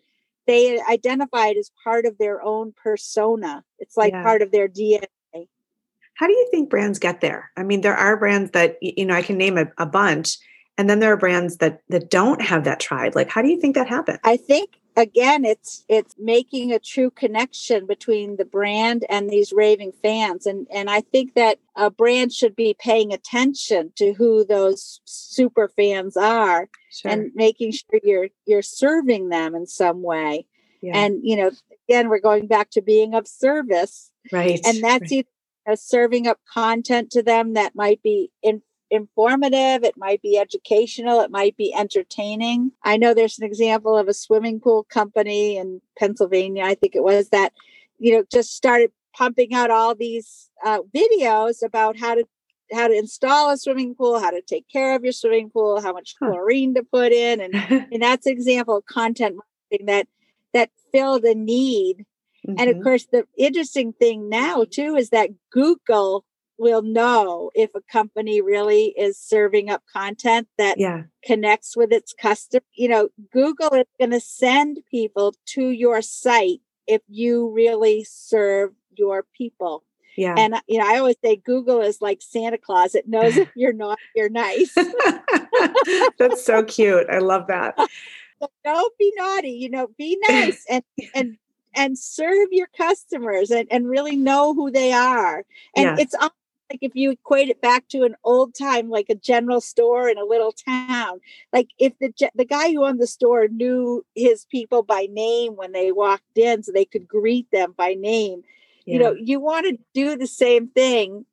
they 0.47 0.79
identify 0.89 1.47
it 1.47 1.57
as 1.57 1.71
part 1.83 2.05
of 2.05 2.17
their 2.17 2.41
own 2.41 2.73
persona. 2.81 3.63
It's 3.79 3.97
like 3.97 4.13
yeah. 4.13 4.23
part 4.23 4.41
of 4.41 4.51
their 4.51 4.69
DNA. 4.69 5.07
How 6.13 6.27
do 6.27 6.33
you 6.33 6.47
think 6.49 6.69
brands 6.69 6.99
get 6.99 7.19
there? 7.19 7.51
I 7.57 7.63
mean, 7.63 7.81
there 7.81 7.95
are 7.95 8.15
brands 8.15 8.51
that 8.51 8.77
you 8.81 9.05
know 9.05 9.13
I 9.13 9.21
can 9.21 9.37
name 9.37 9.57
a, 9.57 9.67
a 9.77 9.85
bunch, 9.85 10.37
and 10.77 10.89
then 10.89 10.99
there 10.99 11.11
are 11.11 11.17
brands 11.17 11.57
that 11.57 11.81
that 11.89 12.09
don't 12.09 12.41
have 12.41 12.63
that 12.63 12.79
tribe. 12.79 13.15
Like, 13.15 13.29
how 13.29 13.41
do 13.41 13.49
you 13.49 13.59
think 13.59 13.75
that 13.75 13.89
happens? 13.89 14.19
I 14.23 14.37
think 14.37 14.79
again 14.95 15.45
it's 15.45 15.83
it's 15.89 16.15
making 16.17 16.71
a 16.71 16.79
true 16.79 17.09
connection 17.09 17.85
between 17.85 18.37
the 18.37 18.45
brand 18.45 19.05
and 19.09 19.29
these 19.29 19.51
raving 19.53 19.93
fans. 20.01 20.45
And 20.45 20.67
and 20.73 20.89
i 20.89 21.01
think 21.01 21.35
that 21.35 21.59
a 21.75 21.89
brand 21.89 22.31
should 22.33 22.55
be 22.55 22.75
paying 22.77 23.13
attention 23.13 23.91
to 23.97 24.13
who 24.13 24.45
those 24.45 25.01
super 25.05 25.67
fans 25.67 26.15
are 26.15 26.69
sure. 26.91 27.11
and 27.11 27.31
making 27.35 27.71
sure 27.71 27.99
you're 28.03 28.29
you're 28.45 28.61
serving 28.61 29.29
them 29.29 29.55
in 29.55 29.67
some 29.67 30.01
way. 30.01 30.47
Yeah. 30.81 30.97
and 30.97 31.19
you 31.23 31.35
know 31.35 31.51
again 31.87 32.09
we're 32.09 32.19
going 32.19 32.47
back 32.47 32.69
to 32.71 32.81
being 32.81 33.13
of 33.15 33.27
service. 33.27 34.11
Right. 34.31 34.59
And 34.65 34.83
that's 34.83 35.11
right. 35.11 35.27
uh, 35.67 35.75
serving 35.75 36.27
up 36.27 36.39
content 36.51 37.11
to 37.11 37.21
them 37.21 37.53
that 37.53 37.75
might 37.75 38.01
be 38.01 38.31
in, 38.41 38.61
informative, 38.91 39.83
it 39.83 39.97
might 39.97 40.21
be 40.21 40.37
educational, 40.37 41.21
it 41.21 41.31
might 41.31 41.57
be 41.57 41.73
entertaining. 41.73 42.71
I 42.83 42.97
know 42.97 43.13
there's 43.13 43.39
an 43.39 43.45
example 43.45 43.97
of 43.97 44.07
a 44.07 44.13
swimming 44.13 44.59
pool 44.59 44.83
company 44.83 45.57
in 45.57 45.81
Pennsylvania, 45.97 46.63
I 46.63 46.75
think 46.75 46.95
it 46.95 47.03
was 47.03 47.29
that, 47.29 47.53
you 47.97 48.13
know, 48.13 48.23
just 48.31 48.55
started 48.55 48.91
pumping 49.15 49.53
out 49.53 49.71
all 49.71 49.95
these 49.95 50.49
uh, 50.63 50.79
videos 50.93 51.63
about 51.63 51.97
how 51.97 52.15
to 52.15 52.25
how 52.73 52.87
to 52.87 52.97
install 52.97 53.51
a 53.51 53.57
swimming 53.57 53.93
pool, 53.93 54.19
how 54.19 54.31
to 54.31 54.41
take 54.41 54.67
care 54.67 54.95
of 54.95 55.03
your 55.03 55.13
swimming 55.13 55.51
pool, 55.51 55.79
how 55.81 55.93
much 55.93 56.15
chlorine 56.17 56.73
to 56.73 56.81
put 56.83 57.11
in, 57.11 57.39
and 57.39 57.53
and 57.91 58.01
that's 58.01 58.25
an 58.25 58.33
example 58.33 58.77
of 58.77 58.85
content 58.85 59.35
marketing 59.35 59.85
that 59.87 60.07
that 60.53 60.71
filled 60.91 61.23
a 61.25 61.35
need 61.35 62.05
Mm-hmm. 62.47 62.59
And 62.59 62.69
of 62.69 62.75
mm-hmm. 62.75 62.83
course, 62.83 63.07
the 63.11 63.25
interesting 63.37 63.93
thing 63.93 64.29
now, 64.29 64.65
too, 64.69 64.95
is 64.95 65.09
that 65.09 65.29
Google 65.51 66.25
will 66.57 66.81
know 66.81 67.51
if 67.55 67.69
a 67.75 67.81
company 67.81 68.41
really 68.41 68.93
is 68.97 69.19
serving 69.19 69.69
up 69.69 69.83
content 69.91 70.47
that 70.57 70.79
yeah. 70.79 71.03
connects 71.23 71.75
with 71.75 71.91
its 71.91 72.13
customer. 72.13 72.63
You 72.73 72.89
know, 72.89 73.09
Google 73.31 73.73
is 73.73 73.85
going 73.99 74.11
to 74.11 74.19
send 74.19 74.79
people 74.89 75.35
to 75.47 75.69
your 75.69 76.01
site 76.01 76.61
if 76.87 77.01
you 77.07 77.49
really 77.49 78.03
serve 78.03 78.71
your 78.95 79.25
people. 79.35 79.83
Yeah. 80.17 80.35
And 80.37 80.55
you 80.67 80.79
know, 80.79 80.87
I 80.87 80.97
always 80.97 81.17
say 81.23 81.35
Google 81.35 81.81
is 81.81 82.01
like 82.01 82.21
Santa 82.21 82.57
Claus. 82.57 82.95
It 82.95 83.07
knows 83.07 83.35
if 83.35 83.49
you're 83.55 83.73
not, 83.73 83.99
you're 84.15 84.29
nice. 84.29 84.73
That's 86.17 86.43
so 86.45 86.63
cute. 86.63 87.07
I 87.09 87.19
love 87.19 87.47
that. 87.47 87.77
So 88.41 88.49
don't 88.65 88.93
be 88.99 89.13
naughty, 89.15 89.51
you 89.51 89.69
know, 89.69 89.87
be 89.97 90.19
nice 90.27 90.65
and 90.69 90.83
and 91.15 91.37
and 91.73 91.97
serve 91.97 92.49
your 92.51 92.67
customers 92.75 93.49
and, 93.49 93.65
and 93.71 93.87
really 93.89 94.17
know 94.17 94.53
who 94.53 94.71
they 94.71 94.91
are. 94.91 95.45
And 95.73 95.97
Yes. 95.97 95.99
it's 95.99 96.15
like 96.69 96.79
if 96.81 96.95
you 96.95 97.11
equate 97.11 97.49
it 97.49 97.61
back 97.61 97.87
to 97.89 98.03
an 98.03 98.15
old 98.23 98.55
time, 98.55 98.89
like 98.89 99.07
a 99.09 99.15
general 99.15 99.61
store 99.61 100.09
in 100.09 100.17
a 100.17 100.23
little 100.25 100.51
town, 100.51 101.19
like 101.53 101.69
if 101.77 101.93
the 101.99 102.11
the 102.35 102.45
guy 102.45 102.71
who 102.71 102.83
owned 102.85 102.99
the 102.99 103.07
store 103.07 103.47
knew 103.47 104.03
his 104.15 104.45
people 104.45 104.81
by 104.83 105.07
name 105.11 105.55
when 105.55 105.71
they 105.71 105.91
walked 105.91 106.37
in, 106.37 106.63
so 106.63 106.71
they 106.71 106.85
could 106.85 107.07
greet 107.07 107.49
them 107.51 107.73
by 107.77 107.93
name. 107.93 108.41
You 108.87 108.99
know, 108.99 109.13
you 109.19 109.39
want 109.39 109.65
to 109.65 109.77
do 109.95 110.15
the 110.15 110.27
same 110.27 110.67
thing, 110.69 111.25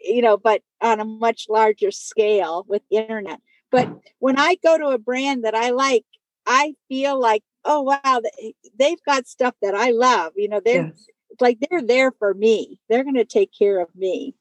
you 0.00 0.20
know, 0.20 0.36
but 0.36 0.62
on 0.82 1.00
a 1.00 1.04
much 1.04 1.46
larger 1.48 1.90
scale 1.90 2.64
with 2.68 2.82
internet. 2.90 3.40
But 3.70 3.88
when 4.18 4.38
I 4.38 4.56
go 4.62 4.76
to 4.78 4.88
a 4.88 4.98
brand 4.98 5.44
that 5.44 5.54
I 5.54 5.70
like, 5.70 6.04
I 6.46 6.74
feel 6.88 7.18
like, 7.18 7.42
oh 7.64 7.82
wow, 7.82 8.20
they- 8.22 8.54
they've 8.78 9.02
got 9.04 9.26
stuff 9.26 9.54
that 9.62 9.74
I 9.74 9.90
love. 9.90 10.32
You 10.36 10.48
know, 10.48 10.60
they're 10.60 10.86
Yes. 10.86 11.06
like 11.40 11.58
they're 11.60 11.82
there 11.82 12.12
for 12.12 12.32
me. 12.34 12.78
They're 12.88 13.04
going 13.04 13.14
to 13.14 13.24
take 13.24 13.50
care 13.58 13.80
of 13.80 13.94
me. 13.94 14.34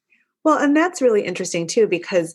Well, 0.43 0.57
and 0.57 0.75
that's 0.75 1.01
really 1.01 1.23
interesting 1.23 1.67
too, 1.67 1.87
because 1.87 2.33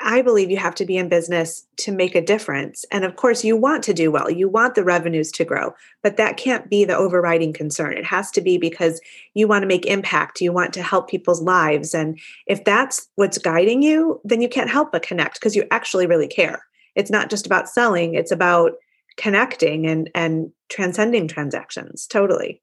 I 0.00 0.22
believe 0.22 0.50
you 0.50 0.56
have 0.56 0.74
to 0.76 0.86
be 0.86 0.96
in 0.96 1.10
business 1.10 1.66
to 1.78 1.92
make 1.92 2.14
a 2.14 2.24
difference. 2.24 2.86
And 2.90 3.04
of 3.04 3.16
course, 3.16 3.44
you 3.44 3.54
want 3.54 3.84
to 3.84 3.92
do 3.92 4.10
well, 4.10 4.30
you 4.30 4.48
want 4.48 4.74
the 4.74 4.84
revenues 4.84 5.30
to 5.32 5.44
grow, 5.44 5.74
but 6.02 6.16
that 6.16 6.38
can't 6.38 6.70
be 6.70 6.86
the 6.86 6.96
overriding 6.96 7.52
concern. 7.52 7.92
It 7.92 8.04
has 8.06 8.30
to 8.32 8.40
be 8.40 8.56
because 8.56 9.00
you 9.34 9.46
want 9.46 9.62
to 9.62 9.68
make 9.68 9.84
impact, 9.84 10.40
you 10.40 10.52
want 10.52 10.72
to 10.74 10.82
help 10.82 11.08
people's 11.10 11.42
lives. 11.42 11.94
And 11.94 12.18
if 12.46 12.64
that's 12.64 13.08
what's 13.16 13.36
guiding 13.36 13.82
you, 13.82 14.20
then 14.24 14.40
you 14.40 14.48
can't 14.48 14.70
help 14.70 14.90
but 14.90 15.02
connect 15.02 15.34
because 15.34 15.54
you 15.54 15.64
actually 15.70 16.06
really 16.06 16.28
care. 16.28 16.64
It's 16.94 17.10
not 17.10 17.28
just 17.28 17.44
about 17.44 17.68
selling, 17.68 18.14
it's 18.14 18.32
about 18.32 18.72
connecting 19.18 19.86
and 19.86 20.08
and 20.14 20.50
transcending 20.68 21.26
transactions 21.26 22.06
totally 22.06 22.62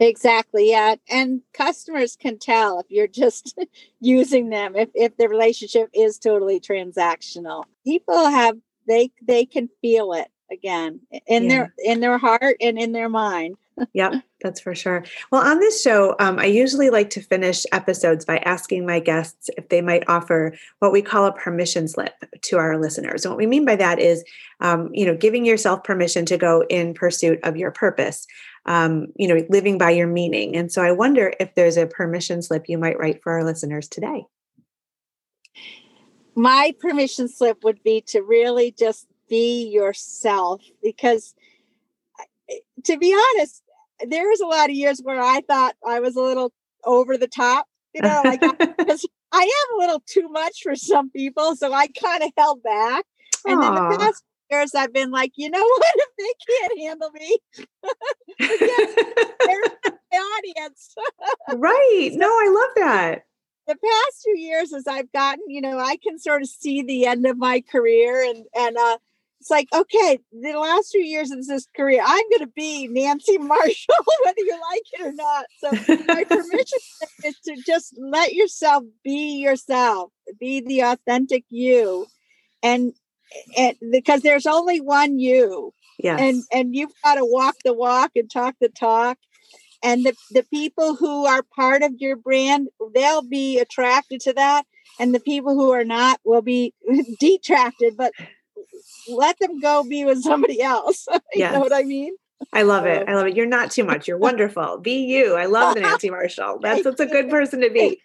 Exactly. 0.00 0.70
Yeah. 0.70 0.96
And 1.08 1.42
customers 1.52 2.16
can 2.16 2.38
tell 2.38 2.80
if 2.80 2.86
you're 2.88 3.06
just 3.06 3.58
using 4.00 4.50
them, 4.50 4.74
if, 4.76 4.88
if 4.94 5.16
the 5.16 5.28
relationship 5.28 5.88
is 5.94 6.18
totally 6.18 6.60
transactional. 6.60 7.64
People 7.84 8.28
have 8.28 8.56
they 8.86 9.10
they 9.22 9.46
can 9.46 9.68
feel 9.80 10.12
it 10.12 10.28
again 10.52 11.00
in 11.26 11.48
their 11.48 11.72
in 11.78 12.00
their 12.00 12.18
heart 12.18 12.56
and 12.60 12.78
in 12.78 12.92
their 12.92 13.08
mind. 13.08 13.56
Yep, 13.92 14.22
that's 14.42 14.60
for 14.60 14.74
sure. 14.74 15.04
Well, 15.30 15.42
on 15.42 15.58
this 15.58 15.82
show, 15.82 16.14
um, 16.20 16.38
I 16.38 16.46
usually 16.46 16.90
like 16.90 17.10
to 17.10 17.20
finish 17.20 17.64
episodes 17.72 18.24
by 18.24 18.38
asking 18.38 18.86
my 18.86 19.00
guests 19.00 19.50
if 19.56 19.68
they 19.68 19.80
might 19.80 20.04
offer 20.08 20.54
what 20.78 20.92
we 20.92 21.02
call 21.02 21.26
a 21.26 21.32
permission 21.32 21.88
slip 21.88 22.14
to 22.42 22.58
our 22.58 22.78
listeners. 22.78 23.24
And 23.24 23.32
what 23.32 23.38
we 23.38 23.46
mean 23.46 23.64
by 23.64 23.76
that 23.76 23.98
is, 23.98 24.24
um, 24.60 24.90
you 24.92 25.04
know, 25.04 25.16
giving 25.16 25.44
yourself 25.44 25.82
permission 25.82 26.24
to 26.26 26.38
go 26.38 26.64
in 26.68 26.94
pursuit 26.94 27.40
of 27.42 27.56
your 27.56 27.70
purpose. 27.70 28.26
Um, 28.66 29.08
you 29.16 29.28
know, 29.28 29.44
living 29.50 29.76
by 29.76 29.90
your 29.90 30.06
meaning. 30.06 30.56
And 30.56 30.72
so 30.72 30.82
I 30.82 30.90
wonder 30.90 31.34
if 31.38 31.54
there's 31.54 31.76
a 31.76 31.86
permission 31.86 32.40
slip 32.40 32.66
you 32.66 32.78
might 32.78 32.98
write 32.98 33.22
for 33.22 33.32
our 33.32 33.44
listeners 33.44 33.88
today. 33.88 34.24
My 36.34 36.72
permission 36.80 37.28
slip 37.28 37.62
would 37.62 37.82
be 37.82 38.00
to 38.06 38.22
really 38.22 38.72
just 38.72 39.06
be 39.28 39.68
yourself 39.68 40.62
because 40.82 41.34
to 42.84 42.96
be 42.96 43.14
honest, 43.14 43.62
there 44.06 44.28
was 44.28 44.40
a 44.40 44.46
lot 44.46 44.70
of 44.70 44.76
years 44.76 45.00
where 45.02 45.20
I 45.20 45.40
thought 45.42 45.74
I 45.86 46.00
was 46.00 46.16
a 46.16 46.20
little 46.20 46.52
over 46.84 47.16
the 47.16 47.28
top, 47.28 47.66
you 47.94 48.02
know, 48.02 48.22
like 48.24 48.40
because 48.76 49.06
I 49.32 49.42
am 49.42 49.78
a 49.78 49.80
little 49.80 50.02
too 50.06 50.28
much 50.28 50.60
for 50.62 50.76
some 50.76 51.10
people, 51.10 51.56
so 51.56 51.72
I 51.72 51.88
kind 51.88 52.22
of 52.22 52.30
held 52.36 52.62
back. 52.62 53.04
And 53.46 53.62
then 53.62 53.74
the 53.74 53.96
past 53.98 54.22
years, 54.54 54.74
I've 54.74 54.92
been 54.92 55.10
like, 55.10 55.32
you 55.36 55.50
know 55.50 55.62
what? 55.78 55.94
If 55.96 56.08
they 56.18 56.34
can't 56.58 56.80
handle 56.80 57.10
me, 57.10 57.38
there's 58.38 59.70
my 60.12 60.18
audience. 60.18 60.94
right. 61.54 62.10
No, 62.14 62.28
I 62.28 62.48
love 62.48 62.84
that. 62.84 63.24
the 63.66 63.74
past 63.76 64.22
few 64.24 64.36
years, 64.36 64.72
as 64.72 64.86
I've 64.86 65.10
gotten, 65.12 65.44
you 65.48 65.60
know, 65.60 65.78
I 65.78 65.96
can 65.96 66.18
sort 66.18 66.42
of 66.42 66.48
see 66.48 66.82
the 66.82 67.06
end 67.06 67.26
of 67.26 67.36
my 67.38 67.60
career, 67.60 68.22
and 68.24 68.44
and 68.56 68.76
uh, 68.76 68.98
it's 69.40 69.50
like, 69.50 69.68
okay, 69.74 70.18
the 70.32 70.52
last 70.58 70.90
few 70.92 71.02
years 71.02 71.30
of 71.30 71.46
this 71.46 71.66
career, 71.76 72.02
I'm 72.04 72.24
going 72.30 72.46
to 72.48 72.52
be 72.54 72.88
Nancy 72.88 73.36
Marshall, 73.38 73.94
whether 74.24 74.40
you 74.40 74.58
like 74.72 74.82
it 74.92 75.00
or 75.06 75.12
not. 75.12 75.46
So 75.58 75.70
my 76.06 76.24
permission 76.24 76.78
is 77.24 77.36
to 77.46 77.56
just 77.66 77.94
let 77.98 78.32
yourself 78.32 78.84
be 79.02 79.36
yourself, 79.38 80.10
be 80.40 80.60
the 80.60 80.80
authentic 80.80 81.44
you, 81.50 82.06
and 82.62 82.94
and 83.56 83.76
because 83.90 84.22
there's 84.22 84.46
only 84.46 84.80
one 84.80 85.18
you, 85.18 85.72
Yes. 85.98 86.20
and 86.20 86.42
and 86.52 86.74
you've 86.74 86.92
got 87.02 87.14
to 87.16 87.24
walk 87.24 87.56
the 87.64 87.72
walk 87.72 88.12
and 88.16 88.30
talk 88.30 88.54
the 88.60 88.68
talk 88.68 89.18
and 89.82 90.04
the, 90.04 90.14
the 90.30 90.42
people 90.44 90.96
who 90.96 91.26
are 91.26 91.42
part 91.54 91.82
of 91.82 91.92
your 91.98 92.16
brand 92.16 92.68
they'll 92.94 93.22
be 93.22 93.58
attracted 93.58 94.20
to 94.22 94.32
that 94.32 94.64
and 94.98 95.14
the 95.14 95.20
people 95.20 95.54
who 95.54 95.70
are 95.70 95.84
not 95.84 96.18
will 96.24 96.42
be 96.42 96.72
detracted 97.20 97.96
but 97.96 98.12
let 99.08 99.38
them 99.38 99.60
go 99.60 99.84
be 99.84 100.04
with 100.04 100.22
somebody 100.22 100.60
else 100.60 101.06
you 101.34 101.48
know 101.50 101.60
what 101.60 101.72
i 101.72 101.82
mean 101.82 102.14
I 102.52 102.62
love 102.62 102.84
it. 102.84 103.08
I 103.08 103.14
love 103.14 103.26
it. 103.26 103.36
You're 103.36 103.46
not 103.46 103.70
too 103.70 103.84
much. 103.84 104.06
You're 104.06 104.18
wonderful. 104.28 104.78
Be 104.78 105.06
you. 105.06 105.34
I 105.34 105.46
love 105.46 105.74
the 105.74 105.80
Nancy 105.80 106.10
Marshall. 106.10 106.58
That's 106.60 106.82
that's 106.84 107.00
a 107.00 107.06
good 107.06 107.30
person 107.30 107.60
to 107.62 107.70
be. 107.70 108.00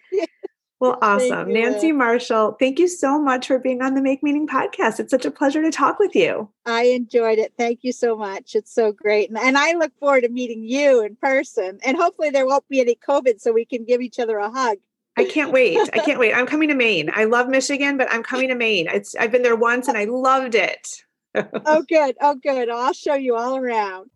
Well, 0.80 0.98
awesome. 1.02 1.50
you. 1.50 1.54
Nancy 1.54 1.92
Marshall, 1.92 2.56
thank 2.58 2.78
you 2.78 2.88
so 2.88 3.20
much 3.20 3.46
for 3.46 3.58
being 3.58 3.82
on 3.82 3.94
the 3.94 4.00
Make 4.00 4.22
Meaning 4.22 4.48
podcast. 4.48 4.98
It's 4.98 5.10
such 5.10 5.26
a 5.26 5.30
pleasure 5.30 5.62
to 5.62 5.70
talk 5.70 5.98
with 5.98 6.16
you. 6.16 6.48
i 6.66 6.84
enjoyed 6.84 7.38
it 7.38 7.52
thank 7.56 7.80
you 7.82 7.92
so 7.92 8.16
much 8.16 8.54
it's 8.54 8.74
so 8.74 8.92
great 8.92 9.28
and, 9.28 9.38
and 9.38 9.56
i 9.56 9.72
look 9.74 9.92
forward 9.98 10.22
to 10.22 10.28
meeting 10.28 10.64
you 10.64 11.02
in 11.04 11.16
person 11.16 11.78
and 11.84 11.96
hopefully 11.96 12.30
there 12.30 12.46
won't 12.46 12.68
be 12.68 12.80
any 12.80 12.96
covid 12.96 13.40
so 13.40 13.52
we 13.52 13.64
can 13.64 13.84
give 13.84 14.00
each 14.00 14.18
other 14.18 14.38
a 14.38 14.50
hug 14.50 14.78
I 15.16 15.24
can't 15.24 15.52
wait. 15.52 15.76
I 15.92 15.98
can't 15.98 16.18
wait. 16.18 16.32
I'm 16.32 16.46
coming 16.46 16.68
to 16.68 16.74
Maine. 16.74 17.10
I 17.12 17.24
love 17.24 17.48
Michigan, 17.48 17.98
but 17.98 18.10
I'm 18.10 18.22
coming 18.22 18.48
to 18.48 18.54
Maine. 18.54 18.86
It's 18.88 19.14
I've 19.16 19.32
been 19.32 19.42
there 19.42 19.56
once 19.56 19.86
and 19.88 19.98
I 19.98 20.04
loved 20.04 20.54
it. 20.54 21.02
oh 21.66 21.82
good 21.88 22.16
oh 22.20 22.34
good 22.34 22.68
i'll 22.68 22.92
show 22.92 23.14
you 23.14 23.36
all 23.36 23.56
around 23.56 24.10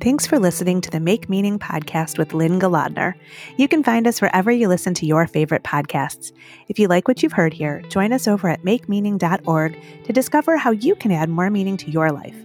Thanks 0.00 0.26
for 0.26 0.38
listening 0.38 0.80
to 0.82 0.90
the 0.90 1.00
Make 1.00 1.28
Meaning 1.28 1.58
podcast 1.58 2.18
with 2.18 2.34
Lynne 2.34 2.60
Golodner. 2.60 3.14
You 3.56 3.68
can 3.68 3.82
find 3.82 4.06
us 4.06 4.20
wherever 4.20 4.50
you 4.50 4.68
listen 4.68 4.94
to 4.94 5.06
your 5.06 5.26
favorite 5.26 5.62
podcasts. 5.62 6.32
If 6.68 6.78
you 6.78 6.88
like 6.88 7.08
what 7.08 7.22
you've 7.22 7.32
heard 7.32 7.54
here, 7.54 7.82
join 7.88 8.12
us 8.12 8.28
over 8.28 8.48
at 8.48 8.62
makemeaning.org 8.62 9.78
to 10.04 10.12
discover 10.12 10.56
how 10.56 10.72
you 10.72 10.94
can 10.94 11.12
add 11.12 11.28
more 11.28 11.50
meaning 11.50 11.76
to 11.78 11.90
your 11.90 12.10
life. 12.10 12.36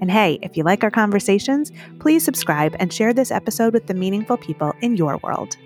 And 0.00 0.10
hey, 0.10 0.38
if 0.42 0.56
you 0.56 0.62
like 0.62 0.84
our 0.84 0.90
conversations, 0.90 1.72
please 1.98 2.24
subscribe 2.24 2.76
and 2.78 2.92
share 2.92 3.14
this 3.14 3.30
episode 3.30 3.72
with 3.72 3.86
the 3.86 3.94
meaningful 3.94 4.36
people 4.36 4.74
in 4.80 4.96
your 4.96 5.16
world. 5.18 5.56